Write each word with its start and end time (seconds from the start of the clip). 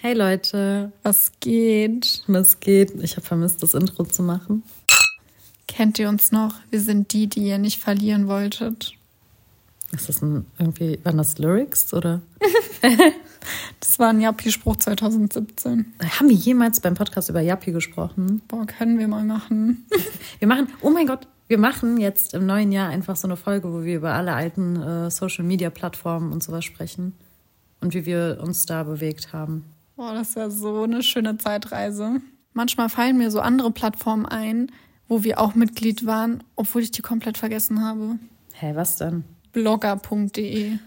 Hey 0.00 0.14
Leute, 0.14 0.92
Was 1.02 1.32
geht? 1.40 2.22
was 2.28 2.60
geht? 2.60 2.92
Ich 3.02 3.16
habe 3.16 3.26
vermisst, 3.26 3.62
das 3.62 3.74
Intro 3.74 4.04
zu 4.04 4.22
machen. 4.22 4.62
Kennt 5.66 5.98
ihr 5.98 6.08
uns 6.08 6.30
noch? 6.30 6.54
Wir 6.70 6.80
sind 6.80 7.12
die, 7.12 7.26
die 7.26 7.40
ihr 7.48 7.58
nicht 7.58 7.80
verlieren 7.80 8.28
wolltet. 8.28 8.92
Ist 9.90 10.08
das 10.08 10.22
ein, 10.22 10.46
irgendwie, 10.58 11.00
waren 11.02 11.16
das 11.18 11.38
Lyrics 11.38 11.92
oder? 11.94 12.20
Das 13.80 13.98
war 13.98 14.10
ein 14.10 14.20
Jappi-Spruch 14.20 14.76
2017. 14.76 15.94
Haben 16.18 16.28
wir 16.28 16.36
jemals 16.36 16.80
beim 16.80 16.94
Podcast 16.94 17.30
über 17.30 17.40
Yappi 17.40 17.72
gesprochen? 17.72 18.42
Boah, 18.46 18.66
können 18.66 18.98
wir 18.98 19.08
mal 19.08 19.24
machen. 19.24 19.86
Wir 20.38 20.46
machen, 20.48 20.68
oh 20.82 20.90
mein 20.90 21.06
Gott, 21.06 21.26
wir 21.46 21.58
machen 21.58 21.96
jetzt 21.98 22.34
im 22.34 22.44
neuen 22.46 22.72
Jahr 22.72 22.88
einfach 22.90 23.16
so 23.16 23.26
eine 23.26 23.36
Folge, 23.36 23.72
wo 23.72 23.82
wir 23.84 23.96
über 23.96 24.12
alle 24.12 24.34
alten 24.34 24.76
äh, 24.76 25.10
Social 25.10 25.44
Media 25.44 25.70
Plattformen 25.70 26.32
und 26.32 26.42
sowas 26.42 26.64
sprechen 26.64 27.14
und 27.80 27.94
wie 27.94 28.04
wir 28.04 28.38
uns 28.42 28.66
da 28.66 28.82
bewegt 28.82 29.32
haben. 29.32 29.64
Boah, 29.98 30.14
das 30.14 30.36
wäre 30.36 30.48
so 30.48 30.84
eine 30.84 31.02
schöne 31.02 31.38
Zeitreise. 31.38 32.20
Manchmal 32.52 32.88
fallen 32.88 33.18
mir 33.18 33.32
so 33.32 33.40
andere 33.40 33.72
Plattformen 33.72 34.26
ein, 34.26 34.70
wo 35.08 35.24
wir 35.24 35.40
auch 35.40 35.56
Mitglied 35.56 36.06
waren, 36.06 36.44
obwohl 36.54 36.82
ich 36.82 36.92
die 36.92 37.02
komplett 37.02 37.36
vergessen 37.36 37.84
habe. 37.84 38.16
Hä, 38.52 38.76
was 38.76 38.94
denn? 38.94 39.24
Blogger.de. 39.52 40.78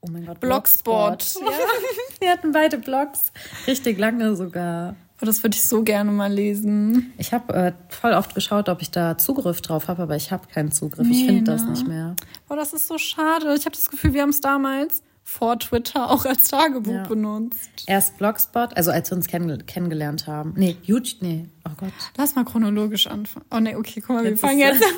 Oh 0.00 0.06
mein 0.12 0.26
Gott, 0.26 0.38
Blogspot. 0.38 1.34
Ja. 1.40 1.46
wir 2.20 2.30
hatten 2.30 2.52
beide 2.52 2.78
Blogs, 2.78 3.32
richtig 3.66 3.98
lange 3.98 4.36
sogar. 4.36 4.94
Oh, 5.20 5.26
das 5.26 5.42
würde 5.42 5.56
ich 5.56 5.62
so 5.62 5.82
gerne 5.82 6.12
mal 6.12 6.32
lesen. 6.32 7.12
Ich 7.18 7.32
habe 7.32 7.52
äh, 7.52 7.72
voll 7.88 8.12
oft 8.12 8.32
geschaut, 8.36 8.68
ob 8.68 8.80
ich 8.80 8.92
da 8.92 9.18
Zugriff 9.18 9.60
drauf 9.60 9.88
habe, 9.88 10.04
aber 10.04 10.14
ich 10.14 10.30
habe 10.30 10.46
keinen 10.46 10.70
Zugriff. 10.70 11.08
ich 11.10 11.22
Nee, 11.22 11.26
finde 11.26 11.50
das 11.50 11.64
ne? 11.64 11.70
nicht 11.70 11.88
mehr. 11.88 12.14
Boah, 12.46 12.54
das 12.54 12.72
ist 12.72 12.86
so 12.86 12.96
schade. 12.96 13.52
Ich 13.56 13.64
habe 13.64 13.74
das 13.74 13.90
Gefühl, 13.90 14.12
wir 14.12 14.22
haben 14.22 14.30
es 14.30 14.40
damals 14.40 15.02
vor 15.28 15.58
Twitter 15.58 16.08
auch 16.08 16.24
als 16.24 16.44
Tagebuch 16.44 16.92
Ja. 16.94 17.02
benutzt. 17.02 17.82
Erst 17.88 18.16
Blogspot, 18.16 18.76
also 18.76 18.92
als 18.92 19.10
wir 19.10 19.16
uns 19.16 19.26
kenn 19.26 19.66
kennengelernt 19.66 20.28
haben. 20.28 20.54
Nee, 20.56 20.76
YouTube, 20.84 21.20
nee, 21.20 21.46
oh 21.68 21.72
Gott. 21.76 21.92
Lass 22.16 22.36
mal 22.36 22.44
chronologisch 22.44 23.08
anfangen. 23.08 23.44
Oh 23.50 23.58
nee, 23.58 23.74
okay, 23.74 24.00
guck 24.00 24.16
mal, 24.16 24.22
wir 24.22 24.30
Jetzt 24.30 24.40
fangen 24.40 24.60
ist- 24.60 24.80
jetzt 24.80 24.84
an. 24.84 24.94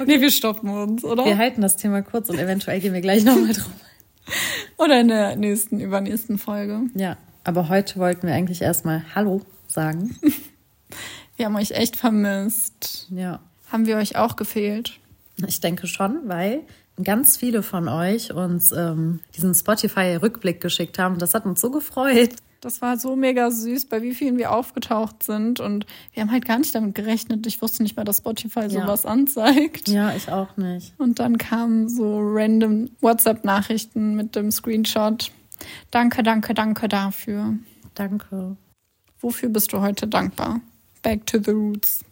Nee, 0.06 0.20
wir 0.20 0.30
stoppen 0.30 0.68
uns, 0.70 1.04
oder? 1.04 1.24
Wir 1.24 1.38
halten 1.38 1.60
das 1.62 1.76
Thema 1.76 2.00
kurz 2.02 2.28
und 2.28 2.38
eventuell 2.38 2.80
gehen 2.80 2.92
wir 2.94 3.00
gleich 3.00 3.24
nochmal 3.24 3.52
drauf. 3.52 3.70
Oder 4.76 5.00
in 5.00 5.08
der 5.08 5.36
nächsten, 5.36 5.80
übernächsten 5.80 6.38
Folge. 6.38 6.82
Ja, 6.94 7.16
aber 7.44 7.68
heute 7.68 7.98
wollten 7.98 8.26
wir 8.26 8.34
eigentlich 8.34 8.60
erstmal 8.62 9.04
Hallo 9.14 9.40
sagen. 9.66 10.16
Wir 11.36 11.46
haben 11.46 11.56
euch 11.56 11.72
echt 11.72 11.96
vermisst. 11.96 13.06
Ja, 13.10 13.40
Haben 13.70 13.86
wir 13.86 13.96
euch 13.98 14.16
auch 14.16 14.36
gefehlt? 14.36 14.98
ich 15.46 15.60
denke 15.60 15.86
schon, 15.86 16.20
weil 16.28 16.62
ganz 17.02 17.36
viele 17.36 17.62
von 17.62 17.88
euch 17.88 18.32
uns 18.32 18.72
ähm, 18.72 19.20
diesen 19.36 19.54
Spotify-Rückblick 19.54 20.60
geschickt 20.60 20.98
haben. 20.98 21.18
Das 21.18 21.34
hat 21.34 21.44
uns 21.46 21.60
so 21.60 21.70
gefreut. 21.70 22.30
Das 22.62 22.80
war 22.82 22.96
so 22.98 23.14
mega 23.16 23.50
süß, 23.50 23.86
bei 23.86 24.02
wie 24.02 24.14
vielen 24.14 24.38
wir 24.38 24.50
aufgetaucht 24.50 25.22
sind. 25.22 25.60
Und 25.60 25.86
wir 26.14 26.22
haben 26.22 26.32
halt 26.32 26.46
gar 26.46 26.58
nicht 26.58 26.74
damit 26.74 26.94
gerechnet. 26.94 27.46
Ich 27.46 27.60
wusste 27.62 27.82
nicht 27.82 27.96
mal, 27.96 28.04
dass 28.04 28.18
Spotify 28.18 28.60
Ja. 28.62 28.68
sowas 28.82 29.04
anzeigt. 29.06 29.88
Ja, 29.88 30.14
ich 30.16 30.30
auch 30.30 30.56
nicht. 30.56 30.92
Und 30.98 31.18
dann 31.18 31.38
kamen 31.38 31.88
so 31.88 32.18
random 32.20 32.90
WhatsApp-Nachrichten 33.00 34.16
mit 34.16 34.34
dem 34.34 34.50
Screenshot. 34.50 35.30
Danke, 35.90 36.22
danke, 36.22 36.54
danke 36.54 36.88
dafür. 36.88 37.54
Danke. 37.94 38.56
Wofür 39.20 39.48
bist 39.48 39.72
du 39.72 39.80
heute 39.80 40.06
dankbar? 40.08 40.60
Back 41.02 41.26
to 41.26 41.38
the 41.38 41.52
roots. 41.52 42.04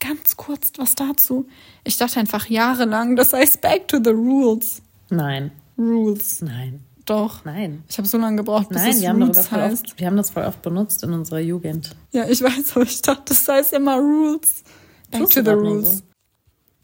Ganz 0.00 0.36
kurz 0.36 0.72
was 0.78 0.94
dazu. 0.94 1.46
Ich 1.84 1.96
dachte 1.96 2.18
einfach 2.20 2.46
jahrelang, 2.46 3.16
das 3.16 3.32
heißt 3.32 3.60
Back 3.60 3.86
to 3.88 3.98
the 4.02 4.10
rules. 4.10 4.82
Nein, 5.10 5.52
Rules. 5.78 6.40
nein, 6.42 6.80
Doch. 7.04 7.44
nein. 7.44 7.84
Ich 7.88 7.98
habe 7.98 8.08
so 8.08 8.16
lange 8.18 8.36
gebraucht, 8.38 8.68
bis 8.70 8.78
Nein, 8.78 8.90
es 8.90 9.00
wir 9.02 9.08
haben, 9.10 9.34
voll 9.34 9.60
heißt. 9.60 9.84
oft, 9.88 9.98
wir 10.00 10.06
haben 10.06 10.16
das 10.16 10.30
voll 10.30 10.44
oft 10.44 10.62
benutzt 10.62 11.02
in 11.02 11.12
unserer 11.12 11.40
Jugend. 11.40 11.90
Ja, 12.12 12.26
ich 12.28 12.42
weiß, 12.42 12.72
aber 12.76 12.84
ich 12.84 13.02
dachte, 13.02 13.22
das 13.28 13.46
heißt 13.48 13.72
immer 13.74 13.96
Rules. 13.96 14.62
Back 15.10 15.20
Tust 15.22 15.32
to 15.34 15.42
the 15.42 15.50
rules. 15.50 15.98
so. 15.98 16.02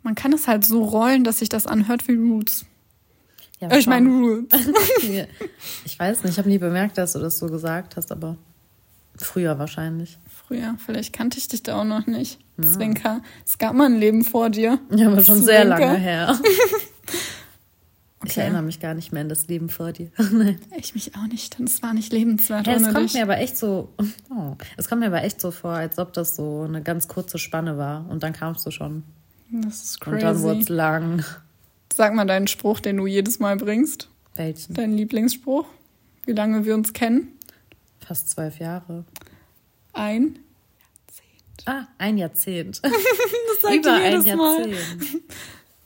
Man 0.02 0.14
kann 0.14 0.32
es 0.32 0.46
halt 0.46 0.64
so 0.64 0.84
rollen, 0.84 1.24
dass 1.24 1.38
sich 1.38 1.48
das 1.48 1.66
anhört 1.66 2.06
wie 2.08 2.14
Roots. 2.14 2.64
Ja, 3.60 3.74
ich 3.74 3.84
schon. 3.84 3.92
meine 3.92 4.08
Rules. 4.08 4.46
ich 5.84 5.98
weiß 5.98 6.22
nicht, 6.22 6.32
ich 6.32 6.38
habe 6.38 6.48
nie 6.48 6.58
bemerkt, 6.58 6.98
dass 6.98 7.14
du 7.14 7.18
das 7.18 7.38
so 7.38 7.46
gesagt 7.46 7.96
hast, 7.96 8.12
aber 8.12 8.36
früher 9.16 9.58
wahrscheinlich. 9.58 10.18
Früher, 10.46 10.76
vielleicht 10.84 11.12
kannte 11.12 11.38
ich 11.38 11.48
dich 11.48 11.62
da 11.62 11.80
auch 11.80 11.84
noch 11.84 12.06
nicht. 12.06 12.38
Zwinker. 12.60 13.20
Es 13.44 13.58
gab 13.58 13.74
mal 13.74 13.86
ein 13.86 13.96
Leben 13.98 14.24
vor 14.24 14.48
dir. 14.50 14.78
Ja, 14.94 15.08
aber 15.08 15.22
schon 15.24 15.42
sehr 15.42 15.62
Zwinker. 15.62 15.78
lange 15.80 15.98
her. 15.98 16.38
Ich 18.24 18.32
Okay. 18.32 18.40
erinnere 18.40 18.62
mich 18.62 18.80
gar 18.80 18.94
nicht 18.94 19.12
mehr 19.12 19.20
an 19.22 19.28
das 19.28 19.46
Leben 19.46 19.68
vor 19.68 19.92
dir. 19.92 20.10
Ich 20.78 20.94
mich 20.94 21.14
auch 21.14 21.26
nicht, 21.28 21.58
denn 21.58 21.66
es 21.66 21.80
war 21.82 21.92
nicht 21.94 22.12
lebenswert 22.12 22.66
Ja, 22.66 22.72
es 22.74 22.82
kommt 22.82 23.04
dich. 23.10 23.14
mir 23.14 23.22
aber 23.22 23.38
echt 23.38 23.56
so, 23.56 23.92
oh, 24.30 24.56
es 24.76 24.88
kommt 24.88 25.00
mir 25.00 25.06
aber 25.06 25.22
echt 25.22 25.40
so 25.40 25.50
vor, 25.52 25.72
als 25.72 25.98
ob 25.98 26.12
das 26.12 26.34
so 26.34 26.62
eine 26.62 26.82
ganz 26.82 27.06
kurze 27.06 27.38
Spanne 27.38 27.78
war 27.78 28.04
und 28.08 28.22
dann 28.24 28.32
kamst 28.32 28.66
du 28.66 28.70
schon. 28.72 29.04
Das 29.52 29.84
ist 29.84 30.06
Und 30.06 30.20
dann 30.22 30.40
wurde 30.42 30.58
es 30.60 30.66
crazy. 30.66 30.72
lang. 30.76 31.24
Sag 31.94 32.14
mal 32.14 32.24
deinen 32.24 32.48
Spruch, 32.48 32.80
den 32.80 32.96
du 32.96 33.06
jedes 33.06 33.38
Mal 33.38 33.56
bringst. 33.58 34.08
Welchen? 34.34 34.74
Dein 34.74 34.92
Lieblingsspruch. 34.94 35.66
Wie 36.24 36.32
lange 36.32 36.64
wir 36.64 36.74
uns 36.74 36.92
kennen. 36.94 37.28
Fast 38.00 38.30
zwölf 38.30 38.58
Jahre. 38.58 39.04
Ein. 39.96 40.38
Ah, 41.64 41.86
ein 41.98 42.18
Jahrzehnt. 42.18 42.80
Das 43.56 43.62
sagt 43.62 43.74
Über 43.74 43.88
ihr 43.88 44.04
ein 44.04 44.22
jedes 44.22 44.36
Mal. 44.36 44.70
Jahrzehnt. 44.70 45.22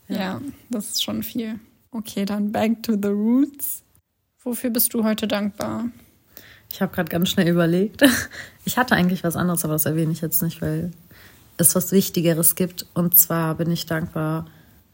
Ja. 0.09 0.41
das 0.71 0.88
ist 0.91 1.04
schon 1.04 1.22
viel. 1.22 1.60
Okay, 1.93 2.25
dann 2.25 2.50
back 2.50 2.82
to 2.82 2.94
the 3.00 3.09
roots. 3.09 3.82
Wofür 4.43 4.71
bist 4.71 4.93
du 4.93 5.04
heute 5.04 5.28
dankbar? 5.28 5.88
Ich 6.72 6.82
habe 6.82 6.93
gerade 6.93 7.09
ganz 7.09 7.31
schnell 7.31 7.48
überlegt. 7.48 8.03
Ich 8.66 8.76
hatte 8.76 8.94
eigentlich 8.94 9.25
was 9.25 9.37
anderes, 9.37 9.65
aber 9.65 9.72
das 9.72 9.87
erwähne 9.87 10.12
ich 10.12 10.21
jetzt 10.21 10.42
nicht, 10.42 10.60
weil 10.60 10.92
es 11.56 11.75
was 11.75 11.92
Wichtigeres 11.92 12.54
gibt. 12.54 12.87
Und 12.94 13.16
zwar 13.19 13.54
bin 13.54 13.71
ich 13.71 13.87
dankbar. 13.87 14.47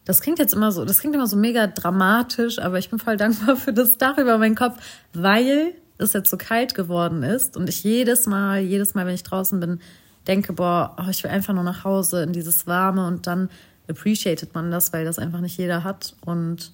Das 0.04 0.20
klingt 0.20 0.38
jetzt 0.38 0.54
immer 0.54 0.70
so, 0.72 0.84
das 0.84 0.98
klingt 0.98 1.14
immer 1.16 1.26
so 1.26 1.36
mega 1.36 1.66
dramatisch, 1.66 2.58
aber 2.60 2.78
ich 2.78 2.90
bin 2.90 3.00
voll 3.00 3.16
dankbar 3.16 3.56
für 3.56 3.72
das 3.72 3.98
Dach 3.98 4.18
über 4.18 4.38
meinen 4.38 4.54
Kopf, 4.54 4.78
weil 5.12 5.74
es 5.98 6.12
jetzt 6.12 6.30
so 6.30 6.36
kalt 6.36 6.74
geworden 6.74 7.22
ist 7.22 7.56
und 7.56 7.68
ich 7.68 7.82
jedes 7.82 8.26
Mal, 8.26 8.60
jedes 8.60 8.94
Mal, 8.94 9.06
wenn 9.06 9.14
ich 9.14 9.22
draußen 9.22 9.58
bin, 9.60 9.80
denke, 10.26 10.52
boah, 10.52 10.96
oh, 10.98 11.08
ich 11.08 11.22
will 11.22 11.30
einfach 11.30 11.54
nur 11.54 11.62
nach 11.62 11.84
Hause 11.84 12.22
in 12.22 12.32
dieses 12.32 12.66
Warme 12.66 13.06
und 13.06 13.26
dann 13.26 13.48
appreciated 13.88 14.54
man 14.54 14.70
das, 14.70 14.92
weil 14.92 15.04
das 15.04 15.18
einfach 15.18 15.40
nicht 15.40 15.56
jeder 15.58 15.84
hat. 15.84 16.14
Und 16.24 16.72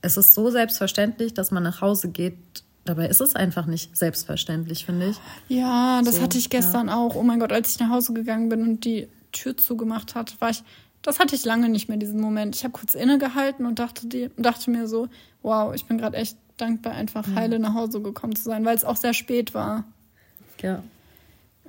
es 0.00 0.16
ist 0.16 0.34
so 0.34 0.50
selbstverständlich, 0.50 1.34
dass 1.34 1.50
man 1.50 1.62
nach 1.62 1.80
Hause 1.80 2.08
geht. 2.08 2.36
Dabei 2.84 3.06
ist 3.06 3.20
es 3.20 3.36
einfach 3.36 3.66
nicht 3.66 3.96
selbstverständlich, 3.96 4.86
finde 4.86 5.10
ich. 5.10 5.16
Ja, 5.48 6.02
das 6.02 6.16
So, 6.16 6.22
hatte 6.22 6.38
ich 6.38 6.50
gestern 6.50 6.88
auch. 6.88 7.14
Oh 7.14 7.22
mein 7.22 7.38
Gott, 7.38 7.52
als 7.52 7.72
ich 7.72 7.78
nach 7.78 7.90
Hause 7.90 8.12
gegangen 8.12 8.48
bin 8.48 8.62
und 8.62 8.84
die 8.84 9.08
Tür 9.30 9.56
zugemacht 9.56 10.14
hat, 10.14 10.40
war 10.40 10.50
ich. 10.50 10.64
Das 11.02 11.18
hatte 11.18 11.34
ich 11.34 11.44
lange 11.44 11.68
nicht 11.68 11.88
mehr, 11.88 11.98
diesen 11.98 12.20
Moment. 12.20 12.54
Ich 12.54 12.64
habe 12.64 12.72
kurz 12.72 12.94
innegehalten 12.94 13.66
und 13.66 13.78
dachte, 13.78 14.06
die, 14.06 14.30
dachte 14.36 14.70
mir 14.70 14.86
so, 14.86 15.08
wow, 15.42 15.74
ich 15.74 15.84
bin 15.86 15.98
gerade 15.98 16.16
echt 16.16 16.36
dankbar, 16.62 16.94
einfach 16.94 17.26
heile 17.34 17.58
nach 17.58 17.74
Hause 17.74 18.00
gekommen 18.00 18.34
zu 18.36 18.44
sein, 18.44 18.64
weil 18.64 18.76
es 18.76 18.84
auch 18.84 18.96
sehr 18.96 19.12
spät 19.12 19.52
war. 19.52 19.84
Ja. 20.62 20.82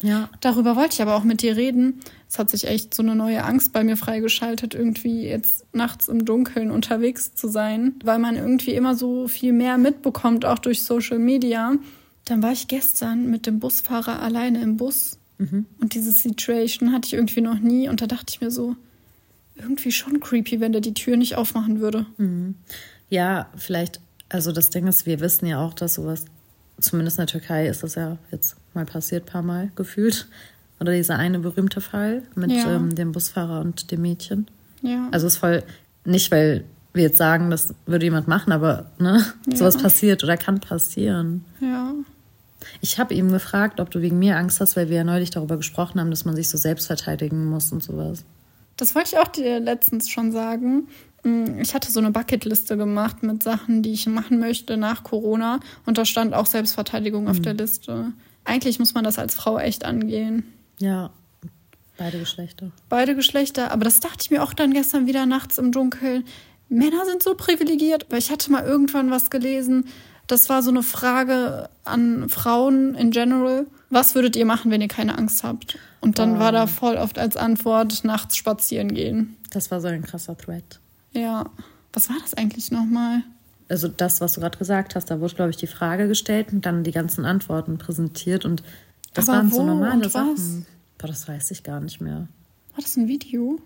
Ja. 0.02 0.30
Darüber 0.42 0.76
wollte 0.76 0.94
ich 0.94 1.02
aber 1.02 1.16
auch 1.16 1.24
mit 1.24 1.42
dir 1.42 1.56
reden. 1.56 2.00
Es 2.30 2.40
hat 2.40 2.50
sich 2.50 2.68
echt 2.68 2.94
so 2.94 3.04
eine 3.04 3.16
neue 3.16 3.44
Angst 3.44 3.74
bei 3.74 3.84
mir 3.84 3.98
freigeschaltet, 3.98 4.74
irgendwie 4.74 5.24
jetzt 5.28 5.66
nachts 5.74 6.08
im 6.08 6.26
Dunkeln 6.26 6.72
unterwegs 6.72 7.36
zu 7.36 7.48
sein, 7.48 7.96
weil 8.04 8.20
man 8.20 8.36
irgendwie 8.36 8.74
immer 8.74 8.96
so 8.96 9.28
viel 9.28 9.54
mehr 9.54 9.78
mitbekommt, 9.78 10.46
auch 10.46 10.60
durch 10.60 10.84
Social 10.84 11.20
Media. 11.20 11.74
Dann 12.26 12.42
war 12.42 12.52
ich 12.52 12.68
gestern 12.68 13.30
mit 13.30 13.46
dem 13.46 13.60
Busfahrer 13.60 14.22
alleine 14.22 14.62
im 14.62 14.78
Bus 14.78 15.20
und 15.38 15.94
diese 15.94 16.12
Situation 16.12 16.94
hatte 16.94 17.08
ich 17.08 17.14
irgendwie 17.14 17.42
noch 17.42 17.60
nie 17.60 17.90
und 17.90 18.02
da 18.02 18.08
dachte 18.08 18.34
ich 18.34 18.40
mir 18.40 18.50
so, 18.50 18.78
irgendwie 19.56 19.92
schon 19.92 20.22
creepy, 20.22 20.62
wenn 20.62 20.72
der 20.72 20.80
die 20.80 20.94
Tür 20.94 21.18
nicht 21.18 21.36
aufmachen 21.36 21.82
würde. 21.82 22.06
Ja, 23.10 23.50
vielleicht, 23.58 24.00
also 24.34 24.52
das 24.52 24.70
Ding 24.70 24.88
ist, 24.88 25.06
wir 25.06 25.20
wissen 25.20 25.46
ja 25.46 25.60
auch, 25.60 25.74
dass 25.74 25.96
sowas, 25.96 26.26
zumindest 26.80 27.18
in 27.18 27.22
der 27.26 27.28
Türkei 27.32 27.68
ist 27.68 27.84
das 27.84 27.96
ja 27.96 28.18
jetzt 28.32 28.56
mal 28.74 28.86
passiert, 28.86 29.26
paar 29.26 29.42
Mal 29.44 29.72
gefühlt. 29.76 30.28
Oder 30.80 30.94
dieser 30.94 31.18
eine 31.18 31.40
berühmte 31.40 31.80
Fall 31.82 32.24
mit 32.36 32.52
Ja. 32.52 32.76
ähm, 32.76 32.94
dem 32.96 33.12
Busfahrer 33.12 33.62
und 33.62 33.92
dem 33.92 34.02
Mädchen. 34.02 34.48
Ja. 34.82 35.08
Also 35.12 35.28
es 35.28 35.34
ist 35.34 35.40
voll, 35.40 35.64
nicht 36.04 36.30
weil 36.32 36.64
wir 36.94 37.04
jetzt 37.04 37.18
sagen, 37.18 37.50
das 37.50 37.74
würde 37.86 38.06
jemand 38.06 38.28
machen, 38.28 38.52
aber 38.52 38.88
ne, 39.00 39.24
Ja. 39.50 39.56
sowas 39.56 39.78
passiert 39.78 40.24
oder 40.24 40.36
kann 40.38 40.60
passieren. 40.60 41.46
ja. 41.62 41.94
Ich 42.80 42.98
habe 42.98 43.14
ihm 43.14 43.30
gefragt, 43.30 43.82
ob 43.82 43.92
du 43.92 44.00
wegen 44.02 44.20
mir 44.20 44.38
Angst 44.38 44.62
hast, 44.62 44.78
weil 44.78 44.88
wir 44.90 44.96
ja 44.98 45.04
neulich 45.04 45.32
darüber 45.32 45.58
gesprochen 45.58 46.00
haben, 46.00 46.10
dass 46.12 46.24
man 46.24 46.34
sich 46.36 46.48
so 46.48 46.58
selbst 46.58 46.88
verteidigen 46.88 47.46
muss 47.46 47.74
und 47.74 47.84
sowas. 47.84 48.24
Das 48.78 48.96
wollte 48.96 49.10
ich 49.14 49.20
auch 49.20 49.28
dir 49.28 49.60
letztens 49.60 50.10
schon 50.10 50.32
sagen. 50.32 50.88
Mm, 51.24 51.60
Ich 51.62 51.74
hatte 51.74 51.92
so 51.92 52.00
eine 52.00 52.12
Bucketliste 52.12 52.76
gemacht 52.78 53.24
mit 53.24 53.44
Sachen, 53.44 53.82
die 53.84 53.94
ich 53.94 54.08
machen 54.08 54.40
möchte 54.40 54.78
nach 54.78 55.04
Corona. 55.04 55.60
Und 55.86 55.98
da 55.98 56.06
stand 56.06 56.34
auch 56.34 56.46
Selbstverteidigung 56.48 57.28
auf 57.28 57.40
der 57.40 57.54
Liste. 57.54 58.14
Eigentlich 58.46 58.80
muss 58.80 58.94
man 58.94 59.04
das 59.04 59.20
als 59.20 59.36
Frau 59.36 59.58
echt 59.60 59.86
angehen. 59.86 60.44
Ja, 60.80 61.12
beide 61.98 62.20
Geschlechter. 62.20 62.72
Beide 62.90 63.16
Geschlechter. 63.16 63.72
Aber 63.72 63.86
das 63.86 64.00
dachte 64.00 64.18
ich 64.22 64.32
mir 64.32 64.44
auch 64.44 64.54
dann 64.54 64.74
gestern 64.74 65.06
wieder 65.08 65.26
nachts 65.26 65.58
im 65.58 65.72
Dunkeln. 65.72 66.26
Männer 66.68 67.06
sind 67.06 67.22
so 67.24 67.36
privilegiert. 67.36 68.08
Weil 68.10 68.20
ich 68.20 68.32
hatte 68.32 68.52
mal 68.52 68.64
irgendwann 68.64 69.12
was 69.12 69.30
gelesen, 69.30 69.86
Das 70.28 70.48
war 70.48 70.64
so 70.64 70.70
eine 70.72 70.84
Frage 70.84 71.70
an 71.84 72.30
Frauen 72.30 72.96
in 72.96 73.12
general. 73.12 73.68
Was 73.94 74.16
würdet 74.16 74.36
ihr 74.36 74.46
machen, 74.46 74.72
wenn 74.72 74.82
ihr 74.82 74.88
keine 74.88 75.18
Angst 75.18 75.44
habt? 75.44 75.78
Und 76.02 76.18
dann 76.20 76.38
Oh. 76.38 76.40
war 76.40 76.52
da 76.52 76.66
voll 76.68 76.96
oft 76.96 77.20
als 77.20 77.38
Antwort 77.38 78.04
nachts 78.04 78.36
spazieren 78.36 78.94
gehen. 78.94 79.38
Das 79.52 79.70
war 79.72 79.80
so 79.82 79.88
ein 79.88 80.02
krasser 80.02 80.36
Thread. 80.38 80.80
Ja. 81.12 81.50
Was 81.94 82.10
war 82.10 82.16
das 82.22 82.34
eigentlich 82.34 82.72
nochmal? 82.72 83.22
Also 83.70 83.88
das, 83.88 84.20
was 84.20 84.34
du 84.34 84.42
gerade 84.42 84.58
gesagt 84.58 84.96
hast, 84.96 85.06
da 85.12 85.20
wurde, 85.20 85.36
glaube 85.36 85.52
ich, 85.52 85.58
die 85.58 85.68
Frage 85.68 86.08
gestellt 86.08 86.52
und 86.52 86.66
dann 86.66 86.84
die 86.84 86.92
ganzen 86.92 87.24
Antworten 87.26 87.78
präsentiert 87.78 88.46
und 88.46 88.64
das 89.14 89.30
Aber 89.30 89.38
waren 89.38 89.52
so 89.52 89.64
normale? 89.64 90.10
Sachen. 90.10 90.66
Boah, 90.98 91.08
das 91.08 91.28
weiß 91.28 91.52
ich 91.52 91.64
gar 91.64 91.80
nicht 91.80 92.02
mehr. 92.02 92.28
War 92.76 92.82
das 92.82 92.98
ein 92.98 93.08
Video? 93.08 93.60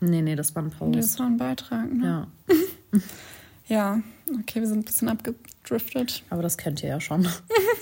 Nee, 0.00 0.22
nee, 0.22 0.34
das 0.36 0.54
war 0.56 0.62
ein 0.64 0.72
Nee, 0.80 0.96
Das 0.96 1.06
Post. 1.06 1.18
war 1.20 1.26
ein 1.26 1.36
Beitrag, 1.36 1.92
ne? 1.92 2.26
Ja, 2.52 2.98
Ja. 3.68 4.00
Okay, 4.40 4.60
wir 4.60 4.66
sind 4.66 4.78
ein 4.80 4.84
bisschen 4.84 5.08
abgedriftet. 5.08 6.22
aber 6.30 6.42
das 6.42 6.56
kennt 6.58 6.82
ihr 6.82 6.88
ja 6.88 7.00
schon. 7.00 7.28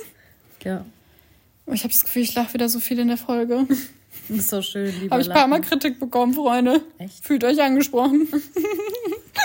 ja, 0.65 0.85
Ich 1.73 1.83
habe 1.83 1.93
das 1.93 2.05
Gefühl, 2.05 2.23
ich 2.23 2.35
lache 2.35 2.55
wieder 2.55 2.69
so 2.69 2.79
viel 2.81 2.99
in 2.99 3.09
der 3.09 3.17
Folge. 3.17 3.67
ist 4.29 4.49
so 4.51 4.63
schön, 4.63 4.93
lieber 5.01 5.15
Habe 5.15 5.23
ich 5.23 5.29
ein 5.29 5.35
paar 5.35 5.47
Mal. 5.49 5.61
Kritik 5.61 5.99
bekommen, 5.99 6.35
Freunde. 6.35 6.83
Echt? 6.99 7.25
Fühlt 7.25 7.43
euch 7.45 7.61
angesprochen. 7.61 8.29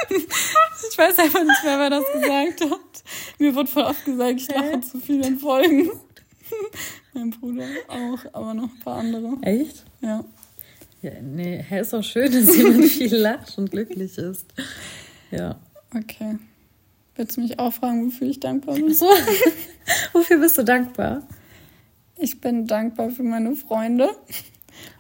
ich 0.10 0.98
weiß 0.98 1.20
einfach 1.20 1.44
nicht 1.44 1.64
mehr, 1.64 1.80
wer 1.80 1.90
das 1.90 2.04
gesagt 2.14 2.62
hat. 2.62 3.04
Mir 3.40 3.56
wird 3.56 3.70
voll 3.70 3.84
oft 3.84 4.06
gesagt, 4.06 4.40
ich 4.40 4.48
lache 4.50 4.82
zu 4.82 5.00
viel 5.00 5.26
in 5.26 5.40
Folgen. 5.40 5.90
mein 7.14 7.32
Bruder 7.32 7.66
auch, 7.88 8.20
aber 8.34 8.54
noch 8.54 8.70
ein 8.70 8.80
paar 8.84 8.98
andere. 8.98 9.38
Echt? 9.42 9.84
Ja. 10.02 10.24
Ja, 11.02 11.12
nee, 11.20 11.66
hä, 11.68 11.80
ist 11.80 11.94
doch 11.94 12.04
schön, 12.04 12.32
dass 12.32 12.56
jemand 12.56 12.86
viel 12.86 13.16
lacht 13.16 13.58
und 13.58 13.72
glücklich 13.72 14.20
ist. 14.20 14.46
Ja. 15.32 15.60
Okay. 15.96 16.38
Willst 17.16 17.38
du 17.38 17.42
mich 17.42 17.58
auch 17.58 17.74
fragen, 17.74 18.06
wofür 18.06 18.28
ich 18.28 18.40
dankbar 18.40 18.76
bin? 18.76 18.94
So, 18.94 19.06
wofür 20.14 20.40
bist 20.40 20.58
du 20.60 20.64
dankbar? 20.64 21.24
Ich 22.22 22.40
bin 22.40 22.68
dankbar 22.68 23.10
für 23.10 23.24
meine 23.24 23.56
Freunde. 23.56 24.10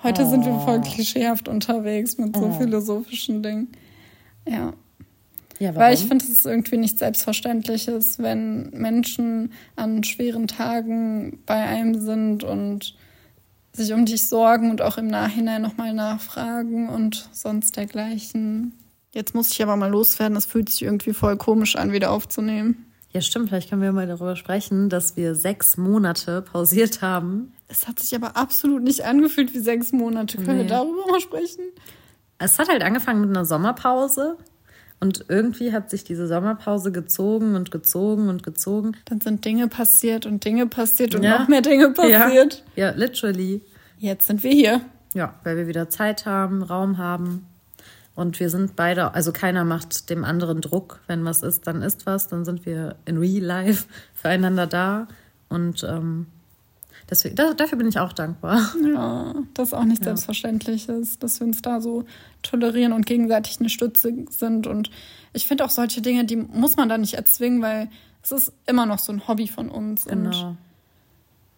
Heute 0.04 0.28
sind 0.28 0.44
wir 0.46 0.60
voll 0.62 0.80
Oh. 0.80 0.82
klischeehaft 0.82 1.48
unterwegs 1.48 2.18
mit 2.18 2.36
so 2.36 2.46
Oh. 2.48 2.52
philosophischen 2.52 3.44
Dingen. 3.44 3.68
Ja, 4.48 4.74
Ja? 5.60 5.76
Weil 5.76 5.94
ich 5.94 6.00
finde, 6.06 6.26
es 6.26 6.32
ist 6.32 6.46
irgendwie 6.48 6.78
nicht 6.78 6.98
Selbstverständliches, 6.98 8.18
wenn 8.18 8.72
Menschen 8.72 9.54
an 9.76 10.04
schweren 10.04 10.48
Tagen 10.48 11.38
bei 11.46 11.54
einem 11.64 12.02
sind 12.02 12.44
und 12.44 12.96
sich 13.72 13.94
um 13.94 14.06
dich 14.08 14.26
sorgen 14.28 14.72
und 14.72 14.82
auch 14.82 14.98
im 14.98 15.06
Nachhinein 15.06 15.62
nochmal 15.62 15.94
nachfragen 15.94 16.90
und 16.90 17.30
sonst 17.32 17.78
dergleichen. 17.78 18.74
Jetzt 19.14 19.36
muss 19.36 19.52
ich 19.52 19.62
aber 19.62 19.76
mal 19.76 19.92
loswerden, 19.92 20.36
es 20.36 20.48
fühlt 20.48 20.70
sich 20.70 20.82
irgendwie 20.82 21.14
voll 21.14 21.38
komisch 21.38 21.76
an, 21.76 21.92
wieder 21.92 22.10
aufzunehmen. 22.12 22.88
Ja, 23.14 23.22
stimmt. 23.22 23.50
Vielleicht 23.50 23.70
können 23.70 23.82
wir 23.82 23.92
mal 23.92 24.08
darüber 24.08 24.36
sprechen, 24.36 24.88
dass 24.90 25.18
wir 25.18 25.36
sechs 25.36 25.76
Monate 25.78 26.42
pausiert 26.42 27.02
haben. 27.02 27.52
Es 27.68 27.88
hat 27.88 28.00
sich 28.00 28.16
aber 28.16 28.38
absolut 28.38 28.84
nicht 28.84 29.04
angefühlt 29.04 29.54
wie 29.54 29.60
sechs 29.60 29.92
Monate. 29.92 30.38
Können 30.38 30.58
wir 30.58 30.64
Nee. 30.64 30.70
darüber 30.70 31.06
mal 31.10 31.20
sprechen? 31.20 31.62
Es 32.38 32.58
hat 32.58 32.70
halt 32.70 32.84
angefangen 32.84 33.22
mit 33.22 33.30
einer 33.30 33.46
Sommerpause. 33.46 34.38
Und 35.00 35.26
irgendwie 35.30 35.74
hat 35.74 35.90
sich 35.90 36.04
diese 36.04 36.28
Sommerpause 36.28 36.92
gezogen 36.92 37.56
und 37.56 37.72
gezogen 37.72 38.30
und 38.30 38.44
gezogen. 38.44 38.92
Dann 39.06 39.20
sind 39.20 39.44
Dinge 39.46 39.68
passiert 39.68 40.26
und 40.28 40.46
Dinge 40.46 40.68
passiert 40.68 41.16
und 41.16 41.24
Ja. 41.24 41.40
noch 41.40 41.48
mehr 41.48 41.62
Dinge 41.62 41.90
passiert. 41.90 42.64
Ja, 42.76 42.90
ja, 42.90 42.96
literally. 42.96 43.62
Jetzt 43.98 44.28
sind 44.28 44.44
wir 44.44 44.52
hier. 44.52 44.82
Ja, 45.16 45.34
weil 45.44 45.58
wir 45.58 45.68
wieder 45.68 45.90
Zeit 45.90 46.26
haben, 46.28 46.62
Raum 46.62 46.98
haben. 47.00 47.48
Und 48.14 48.40
wir 48.40 48.50
sind 48.50 48.76
beide, 48.76 49.14
also 49.14 49.32
keiner 49.32 49.64
macht 49.64 50.10
dem 50.10 50.24
anderen 50.24 50.62
Druck. 50.62 51.00
Wenn 51.08 51.24
was 51.24 51.44
ist, 51.44 51.66
dann 51.68 51.82
ist 51.82 52.06
was. 52.06 52.28
Dann 52.28 52.44
sind 52.46 52.66
wir 52.66 52.98
in 53.06 53.18
real 53.18 53.44
life 53.44 53.86
füreinander 54.14 54.68
da. 54.68 55.08
Und 55.50 55.84
ähm, 55.84 56.28
deswegen, 57.10 57.36
da, 57.36 57.54
dafür 57.54 57.78
bin 57.78 57.88
ich 57.88 58.00
auch 58.00 58.14
dankbar. 58.14 58.74
Ja, 58.84 59.34
das 59.54 59.70
ist 59.70 59.74
auch 59.74 59.86
nicht 59.86 60.04
selbstverständlich 60.04 60.90
ist, 60.90 61.24
dass 61.24 61.40
wir 61.40 61.48
uns 61.48 61.62
da 61.62 61.80
so 61.82 62.06
tolerieren 62.42 62.94
und 62.94 63.06
gegenseitig 63.06 63.60
eine 63.60 63.70
Stütze 63.70 64.14
sind. 64.30 64.68
Und 64.68 64.92
ich 65.34 65.48
finde 65.48 65.64
auch 65.66 65.70
solche 65.70 66.02
Dinge, 66.02 66.26
die 66.26 66.36
muss 66.36 66.76
man 66.76 66.90
da 66.90 66.98
nicht 66.98 67.14
erzwingen, 67.14 67.62
weil 67.62 67.90
es 68.24 68.32
ist 68.32 68.54
immer 68.68 68.86
noch 68.86 69.00
so 69.00 69.14
ein 69.14 69.28
Hobby 69.28 69.48
von 69.48 69.70
uns. 69.70 70.06
Und 70.06 70.32
Genau. 70.32 70.58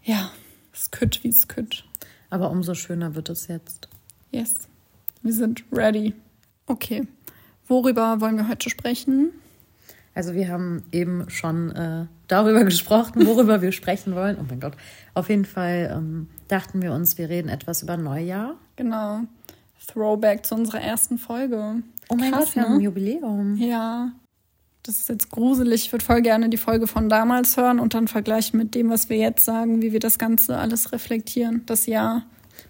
ja, 0.04 0.32
es 0.72 0.92
kütt, 0.92 1.24
wie 1.24 1.30
es 1.30 1.48
kütt. 1.48 1.84
Aber 2.30 2.52
umso 2.52 2.74
schöner 2.74 3.16
wird 3.16 3.30
es 3.30 3.48
jetzt. 3.48 3.90
Yes, 4.32 4.68
wir 5.22 5.34
sind 5.34 5.64
ready. 5.72 6.14
Okay, 6.66 7.08
worüber 7.68 8.22
wollen 8.22 8.38
wir 8.38 8.48
heute 8.48 8.70
sprechen? 8.70 9.32
Also 10.16 10.34
wir 10.34 10.48
haben 10.50 10.84
eben 10.92 11.30
schon 11.30 11.72
äh, 11.72 12.06
darüber 12.28 12.64
gesprochen, 12.66 13.26
worüber 13.26 13.62
wir 13.62 13.72
sprechen 13.72 14.16
wollen. 14.16 14.38
Oh 14.40 14.46
mein 14.48 14.60
Gott. 14.60 14.74
Auf 15.14 15.30
jeden 15.30 15.46
Fall 15.46 15.92
ähm, 15.96 16.28
dachten 16.48 16.82
wir 16.82 16.94
uns, 16.94 17.18
wir 17.18 17.30
reden 17.30 17.50
etwas 17.50 17.82
über 17.82 17.98
Neujahr. 17.98 18.56
Genau, 18.76 19.22
Throwback 19.88 20.46
zu 20.46 20.56
unserer 20.56 20.82
ersten 20.82 21.18
Folge. 21.18 21.84
Oh 22.10 22.16
mein 22.16 22.32
Krass, 22.32 22.46
Gott, 22.46 22.56
wir 22.56 22.64
haben 22.64 22.72
ein 22.74 22.78
ne? 22.78 22.84
Jubiläum. 22.84 23.56
Ja, 23.58 24.12
das 24.84 24.98
ist 24.98 25.10
jetzt 25.10 25.30
gruselig. 25.30 25.86
Ich 25.86 25.92
würde 25.92 26.04
voll 26.04 26.22
gerne 26.22 26.50
die 26.50 26.58
Folge 26.58 26.88
von 26.88 27.10
damals 27.10 27.58
hören 27.58 27.80
und 27.80 27.94
dann 27.94 28.08
vergleichen 28.08 28.58
mit 28.58 28.76
dem, 28.76 28.90
was 28.90 29.10
wir 29.10 29.18
jetzt 29.18 29.46
sagen, 29.46 29.82
wie 29.82 29.94
wir 29.94 30.00
das 30.00 30.20
Ganze 30.20 30.58
alles 30.58 30.92
reflektieren, 30.92 31.64
das 31.66 31.86
Jahr. 31.86 32.24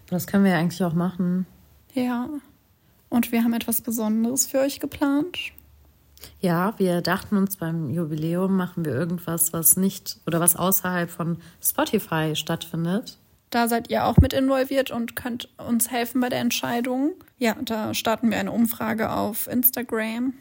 Das 0.08 0.26
können 0.26 0.44
wir 0.44 0.52
ja 0.52 0.58
eigentlich 0.58 0.82
auch 0.82 0.94
machen. 0.94 1.46
Ja. 1.92 2.28
Und 3.14 3.30
wir 3.30 3.44
haben 3.44 3.52
etwas 3.52 3.80
Besonderes 3.80 4.44
für 4.44 4.58
euch 4.58 4.80
geplant. 4.80 5.38
Ja, 6.40 6.74
wir 6.78 7.00
dachten 7.00 7.36
uns 7.36 7.56
beim 7.56 7.88
Jubiläum 7.88 8.56
machen 8.56 8.84
wir 8.84 8.92
irgendwas, 8.92 9.52
was 9.52 9.76
nicht 9.76 10.18
oder 10.26 10.40
was 10.40 10.56
außerhalb 10.56 11.08
von 11.08 11.38
Spotify 11.62 12.34
stattfindet. 12.34 13.16
Da 13.50 13.68
seid 13.68 13.88
ihr 13.88 14.04
auch 14.04 14.16
mit 14.16 14.32
involviert 14.32 14.90
und 14.90 15.14
könnt 15.14 15.48
uns 15.58 15.92
helfen 15.92 16.20
bei 16.20 16.28
der 16.28 16.40
Entscheidung. 16.40 17.12
Ja, 17.38 17.54
da 17.62 17.94
starten 17.94 18.32
wir 18.32 18.38
eine 18.40 18.50
Umfrage 18.50 19.12
auf 19.12 19.46
Instagram. 19.46 20.34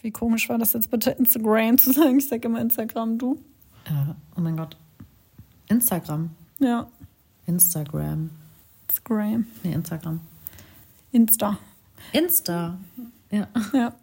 Wie 0.00 0.10
komisch 0.10 0.48
war 0.48 0.56
das 0.56 0.72
jetzt 0.72 0.90
bitte, 0.90 1.10
Instagram 1.10 1.76
zu 1.76 1.92
sagen? 1.92 2.16
Ich 2.16 2.28
sage 2.28 2.48
immer 2.48 2.62
Instagram, 2.62 3.18
du. 3.18 3.38
Äh, 3.84 4.14
oh 4.38 4.40
mein 4.40 4.56
Gott. 4.56 4.74
Instagram. 5.68 6.30
Ja, 6.60 6.88
Instagram. 7.44 8.30
Instagram. 8.88 9.46
Nee, 9.62 9.74
Instagram. 9.74 10.20
Insta. 11.12 11.58
Insta. 12.12 12.78
Ja. 13.30 13.48
Ja. 13.72 13.94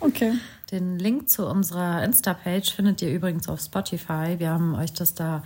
okay. 0.00 0.32
Den 0.70 0.98
Link 0.98 1.28
zu 1.28 1.46
unserer 1.46 2.02
Insta-Page 2.02 2.74
findet 2.74 3.02
ihr 3.02 3.12
übrigens 3.12 3.48
auf 3.48 3.60
Spotify. 3.60 4.36
Wir 4.38 4.50
haben 4.50 4.74
euch 4.74 4.92
das 4.92 5.14
da 5.14 5.42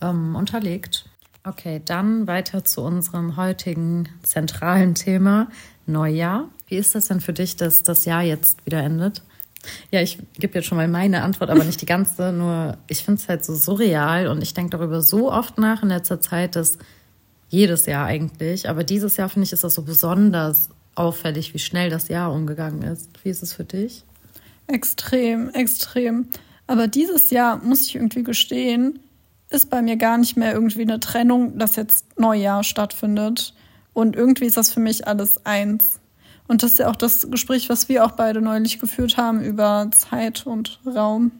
ähm, 0.00 0.36
unterlegt. 0.36 1.06
Okay, 1.42 1.80
dann 1.84 2.26
weiter 2.26 2.64
zu 2.64 2.82
unserem 2.82 3.36
heutigen 3.36 4.08
zentralen 4.22 4.94
Thema 4.94 5.48
Neujahr. 5.86 6.48
Wie 6.68 6.76
ist 6.76 6.94
das 6.94 7.08
denn 7.08 7.20
für 7.20 7.32
dich, 7.32 7.56
dass 7.56 7.82
das 7.82 8.04
Jahr 8.04 8.22
jetzt 8.22 8.64
wieder 8.66 8.82
endet? 8.82 9.22
Ja, 9.90 10.00
ich 10.00 10.18
gebe 10.38 10.54
jetzt 10.54 10.66
schon 10.66 10.76
mal 10.76 10.88
meine 10.88 11.22
Antwort, 11.22 11.50
aber 11.50 11.64
nicht 11.64 11.80
die 11.80 11.86
ganze. 11.86 12.32
Nur 12.36 12.76
ich 12.86 13.02
finde 13.02 13.20
es 13.20 13.28
halt 13.28 13.44
so 13.44 13.54
surreal 13.54 14.28
und 14.28 14.42
ich 14.42 14.54
denke 14.54 14.76
darüber 14.76 15.02
so 15.02 15.32
oft 15.32 15.58
nach 15.58 15.82
in 15.82 15.88
letzter 15.88 16.20
Zeit, 16.20 16.56
dass 16.56 16.78
jedes 17.48 17.86
Jahr 17.86 18.06
eigentlich, 18.06 18.68
aber 18.68 18.84
dieses 18.84 19.16
Jahr 19.16 19.28
finde 19.28 19.44
ich, 19.44 19.52
ist 19.52 19.64
das 19.64 19.74
so 19.74 19.82
besonders 19.82 20.70
auffällig, 20.94 21.54
wie 21.54 21.58
schnell 21.58 21.90
das 21.90 22.08
Jahr 22.08 22.32
umgegangen 22.32 22.82
ist. 22.82 23.08
Wie 23.24 23.30
ist 23.30 23.42
es 23.42 23.52
für 23.52 23.64
dich? 23.64 24.04
Extrem, 24.66 25.50
extrem. 25.50 26.28
Aber 26.66 26.86
dieses 26.86 27.30
Jahr, 27.30 27.62
muss 27.62 27.86
ich 27.86 27.96
irgendwie 27.96 28.22
gestehen, 28.22 29.00
ist 29.50 29.70
bei 29.70 29.82
mir 29.82 29.96
gar 29.96 30.18
nicht 30.18 30.36
mehr 30.36 30.52
irgendwie 30.52 30.82
eine 30.82 31.00
Trennung, 31.00 31.58
dass 31.58 31.76
jetzt 31.76 32.18
Neujahr 32.18 32.62
stattfindet. 32.62 33.54
Und 33.92 34.14
irgendwie 34.14 34.46
ist 34.46 34.56
das 34.56 34.72
für 34.72 34.80
mich 34.80 35.08
alles 35.08 35.44
eins. 35.44 35.98
Und 36.46 36.62
das 36.62 36.72
ist 36.72 36.78
ja 36.78 36.88
auch 36.88 36.96
das 36.96 37.30
Gespräch, 37.30 37.68
was 37.68 37.88
wir 37.88 38.04
auch 38.04 38.12
beide 38.12 38.40
neulich 38.40 38.78
geführt 38.78 39.16
haben 39.16 39.42
über 39.42 39.88
Zeit 39.92 40.46
und 40.46 40.80
Raum. 40.86 41.32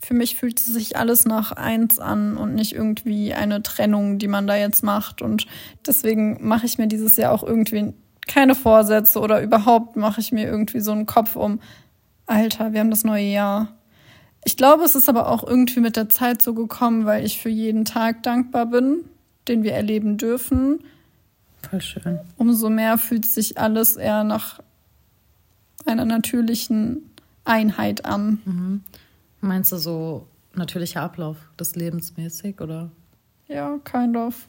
Für 0.00 0.14
mich 0.14 0.36
fühlt 0.36 0.60
es 0.60 0.66
sich 0.66 0.96
alles 0.96 1.24
nach 1.24 1.52
eins 1.52 1.98
an 1.98 2.36
und 2.36 2.54
nicht 2.54 2.74
irgendwie 2.74 3.34
eine 3.34 3.62
Trennung, 3.62 4.18
die 4.18 4.28
man 4.28 4.46
da 4.46 4.56
jetzt 4.56 4.82
macht. 4.82 5.22
Und 5.22 5.46
deswegen 5.86 6.46
mache 6.46 6.66
ich 6.66 6.78
mir 6.78 6.86
dieses 6.86 7.16
Jahr 7.16 7.32
auch 7.32 7.42
irgendwie 7.42 7.94
keine 8.28 8.54
Vorsätze 8.54 9.18
oder 9.18 9.42
überhaupt 9.42 9.96
mache 9.96 10.20
ich 10.20 10.30
mir 10.30 10.44
irgendwie 10.44 10.80
so 10.80 10.92
einen 10.92 11.06
Kopf 11.06 11.34
um, 11.34 11.60
Alter, 12.26 12.72
wir 12.72 12.80
haben 12.80 12.90
das 12.90 13.04
neue 13.04 13.24
Jahr. 13.24 13.68
Ich 14.44 14.56
glaube, 14.56 14.84
es 14.84 14.94
ist 14.94 15.08
aber 15.08 15.28
auch 15.28 15.42
irgendwie 15.42 15.80
mit 15.80 15.96
der 15.96 16.08
Zeit 16.08 16.42
so 16.42 16.54
gekommen, 16.54 17.06
weil 17.06 17.24
ich 17.24 17.40
für 17.40 17.48
jeden 17.48 17.84
Tag 17.84 18.22
dankbar 18.22 18.66
bin, 18.66 19.04
den 19.48 19.62
wir 19.62 19.72
erleben 19.72 20.16
dürfen. 20.18 20.84
Voll 21.68 21.80
schön. 21.80 22.20
Umso 22.36 22.70
mehr 22.70 22.98
fühlt 22.98 23.26
sich 23.26 23.58
alles 23.58 23.96
eher 23.96 24.24
nach 24.24 24.60
einer 25.86 26.04
natürlichen 26.04 27.10
Einheit 27.44 28.04
an. 28.04 28.82
Meinst 29.40 29.72
du 29.72 29.76
so 29.78 30.26
natürlicher 30.54 31.02
Ablauf 31.02 31.36
des 31.58 31.74
Lebens 31.76 32.16
mäßig 32.16 32.60
oder? 32.60 32.90
Ja, 33.48 33.78
kind 33.84 34.16
of. 34.16 34.46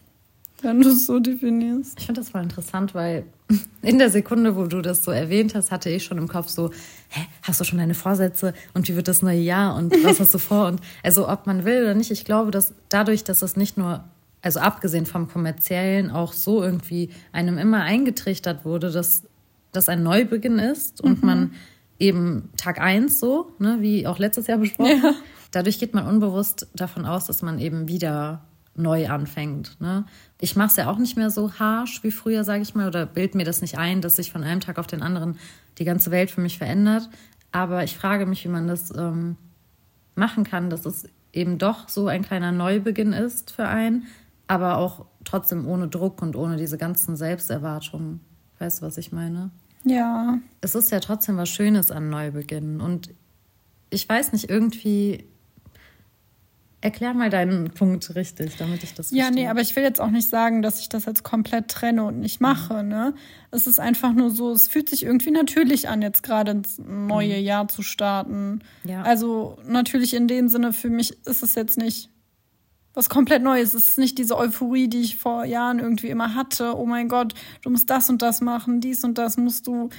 Wenn 0.63 0.82
du 0.82 0.89
es 0.89 1.06
so 1.06 1.20
definierst. 1.20 2.00
Ich 2.00 2.06
finde 2.06 2.22
das 2.22 2.30
voll 2.30 2.44
interessant, 2.44 2.94
weil 2.94 3.25
in 3.82 4.00
der 4.00 4.10
Sekunde, 4.10 4.56
wo 4.56 4.66
du 4.66 4.82
das 4.82 5.04
so 5.04 5.12
erwähnt 5.12 5.56
hast, 5.56 5.72
hatte 5.72 5.89
ich 5.89 6.04
schon 6.04 6.18
im 6.18 6.28
Kopf 6.28 6.50
so, 6.50 6.72
hä, 7.10 7.22
hast 7.44 7.60
du 7.60 7.63
schon 7.63 7.80
deine 7.80 7.94
Vorsätze 7.94 8.54
und 8.74 8.88
wie 8.88 8.96
wird 8.96 9.08
das 9.08 9.22
neue 9.22 9.39
Jahr 9.39 9.75
und 9.75 9.94
was 10.04 10.20
hast 10.20 10.34
du 10.34 10.38
vor? 10.38 10.68
Und 10.68 10.82
also 11.04 11.28
ob 11.28 11.48
man 11.48 11.66
will 11.66 11.82
oder 11.84 11.96
nicht, 11.96 12.12
ich 12.12 12.25
glaube, 12.25 12.51
dass 12.51 12.74
dadurch, 12.89 13.24
dass 13.24 13.39
das 13.39 13.56
nicht 13.56 13.78
nur, 13.78 14.04
also 14.42 14.60
abgesehen 14.60 15.06
vom 15.06 15.28
kommerziellen, 15.28 16.12
auch 16.12 16.34
so 16.34 16.63
irgendwie 16.63 17.10
einem 17.32 17.58
immer 17.58 17.82
eingetrichtert 17.82 18.66
wurde, 18.66 18.92
dass 18.92 19.24
das 19.72 19.89
ein 19.89 20.04
Neubeginn 20.04 20.60
ist 20.60 21.01
und 21.01 21.22
mhm. 21.22 21.25
man 21.28 21.51
eben 22.00 22.50
Tag 22.58 22.80
eins 22.80 23.20
so, 23.20 23.51
ne, 23.60 23.78
wie 23.82 24.08
auch 24.08 24.20
letztes 24.20 24.48
Jahr 24.48 24.58
besprochen. 24.58 25.01
Ja. 25.04 25.13
Dadurch 25.51 25.80
geht 25.80 25.94
man 25.94 26.08
unbewusst 26.08 26.68
davon 26.75 27.06
aus, 27.06 27.25
dass 27.25 27.42
man 27.42 27.60
eben 27.60 27.88
wieder 27.88 28.46
neu 28.79 29.07
anfängt. 29.09 29.79
Ne? 29.79 30.05
Ich 30.39 30.55
mache 30.55 30.69
es 30.69 30.75
ja 30.77 30.89
auch 30.89 30.98
nicht 30.98 31.17
mehr 31.17 31.29
so 31.29 31.53
harsh 31.53 32.03
wie 32.03 32.12
früher, 32.12 32.43
sage 32.43 32.63
ich 32.63 32.75
mal, 32.75 32.88
oder 32.88 33.05
bild 33.05 33.36
mir 33.36 33.45
das 33.45 33.62
nicht 33.62 33.77
ein, 33.77 34.01
dass 34.01 34.15
sich 34.15 34.31
von 34.31 34.43
einem 34.43 34.62
Tag 34.62 34.79
auf 34.79 34.88
den 34.88 35.01
anderen 35.01 35.38
die 35.77 35.86
ganze 35.86 36.12
Welt 36.12 36.31
für 36.31 36.41
mich 36.41 36.57
verändert. 36.57 37.09
Aber 37.51 37.83
ich 37.83 37.98
frage 37.98 38.25
mich, 38.25 38.43
wie 38.43 38.50
man 38.50 38.67
das 38.67 38.95
ähm, 38.95 39.36
machen 40.15 40.43
kann, 40.43 40.69
dass 40.69 40.86
es 40.86 41.07
eben 41.33 41.57
doch 41.57 41.89
so 41.89 42.07
ein 42.07 42.24
kleiner 42.24 42.51
Neubeginn 42.51 43.13
ist 43.13 43.51
für 43.51 43.67
einen, 43.67 44.07
aber 44.48 44.77
auch 44.77 45.05
trotzdem 45.24 45.67
ohne 45.67 45.88
Druck 45.88 46.21
und 46.21 46.36
ohne 46.36 46.57
diese 46.57 46.77
ganzen 46.77 47.15
Selbsterwartungen. 47.15 48.21
Weißt 48.57 48.81
du, 48.81 48.86
was 48.86 48.98
ich 48.98 49.12
meine? 49.12 49.51
Ja. 49.83 50.39
Es 50.62 50.75
ist 50.75 50.91
ja 50.91 51.00
trotzdem 51.00 51.38
was 51.38 51.50
Schönes 51.50 51.91
an 51.91 52.09
Neubeginn. 52.09 52.81
Und 52.81 53.13
ich 53.89 54.07
weiß 54.07 54.33
nicht, 54.33 54.50
irgendwie 54.50 55.28
Erklär 56.81 57.13
mal 57.13 57.29
deinen 57.29 57.71
Punkt 57.71 58.15
richtig, 58.15 58.55
damit 58.57 58.83
ich 58.83 58.93
das 58.93 59.12
Ja, 59.12 59.25
verstehe. 59.25 59.43
nee, 59.43 59.50
aber 59.50 59.59
ich 59.59 59.75
will 59.75 59.83
jetzt 59.83 60.00
auch 60.00 60.12
nicht 60.12 60.29
sagen, 60.29 60.62
dass 60.62 60.79
ich 60.79 60.88
das 60.88 61.05
jetzt 61.05 61.24
komplett 61.24 61.67
trenne 61.67 62.05
und 62.05 62.19
nicht 62.21 62.39
mache. 62.39 62.83
Mhm. 62.83 62.89
Ne? 62.89 63.13
Es 63.51 63.67
ist 63.67 63.79
einfach 63.79 64.13
nur 64.13 64.31
so, 64.31 64.51
es 64.53 64.69
fühlt 64.69 64.89
sich 64.89 65.03
irgendwie 65.03 65.31
natürlich 65.31 65.89
an, 65.89 66.01
jetzt 66.01 66.24
gerade 66.24 66.51
ins 66.51 66.77
neue 66.79 67.38
mhm. 67.38 67.43
Jahr 67.43 67.67
zu 67.67 67.81
starten. 67.81 68.62
Ja. 68.86 69.01
Also 69.01 69.57
natürlich 69.65 70.13
in 70.13 70.29
dem 70.29 70.48
Sinne, 70.48 70.71
für 70.71 70.89
mich 70.89 71.17
ist 71.25 71.43
es 71.43 71.55
jetzt 71.55 71.77
nicht 71.77 72.09
was 72.93 73.09
komplett 73.09 73.43
Neues. 73.43 73.74
Es 73.74 73.89
ist 73.89 73.98
nicht 73.98 74.17
diese 74.17 74.38
Euphorie, 74.38 74.88
die 74.88 75.01
ich 75.01 75.17
vor 75.17 75.45
Jahren 75.45 75.79
irgendwie 75.79 76.07
immer 76.07 76.33
hatte. 76.33 76.77
Oh 76.77 76.86
mein 76.86 77.09
Gott, 77.09 77.33
du 77.62 77.69
musst 77.69 77.89
das 77.89 78.09
und 78.09 78.21
das 78.21 78.41
machen, 78.41 78.81
dies 78.81 79.03
und 79.03 79.17
das 79.17 79.38
musst 79.38 79.67
du 79.67 79.89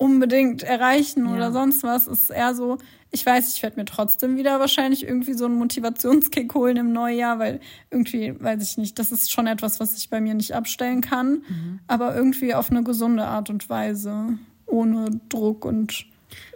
unbedingt 0.00 0.62
erreichen 0.62 1.26
ja. 1.26 1.34
oder 1.34 1.52
sonst 1.52 1.82
was. 1.82 2.06
Es 2.06 2.22
ist 2.22 2.30
eher 2.30 2.54
so, 2.54 2.78
ich 3.10 3.24
weiß, 3.24 3.54
ich 3.54 3.62
werde 3.62 3.78
mir 3.78 3.84
trotzdem 3.84 4.38
wieder 4.38 4.58
wahrscheinlich 4.58 5.06
irgendwie 5.06 5.34
so 5.34 5.44
einen 5.44 5.58
Motivationskick 5.58 6.54
holen 6.54 6.78
im 6.78 6.92
Neujahr, 6.92 7.38
weil 7.38 7.60
irgendwie, 7.90 8.34
weiß 8.40 8.62
ich 8.62 8.78
nicht, 8.78 8.98
das 8.98 9.12
ist 9.12 9.30
schon 9.30 9.46
etwas, 9.46 9.78
was 9.78 9.98
ich 9.98 10.08
bei 10.08 10.22
mir 10.22 10.32
nicht 10.32 10.54
abstellen 10.54 11.02
kann, 11.02 11.42
mhm. 11.46 11.80
aber 11.86 12.16
irgendwie 12.16 12.54
auf 12.54 12.70
eine 12.70 12.82
gesunde 12.82 13.24
Art 13.24 13.50
und 13.50 13.68
Weise, 13.68 14.38
ohne 14.64 15.10
Druck 15.28 15.66
und 15.66 16.06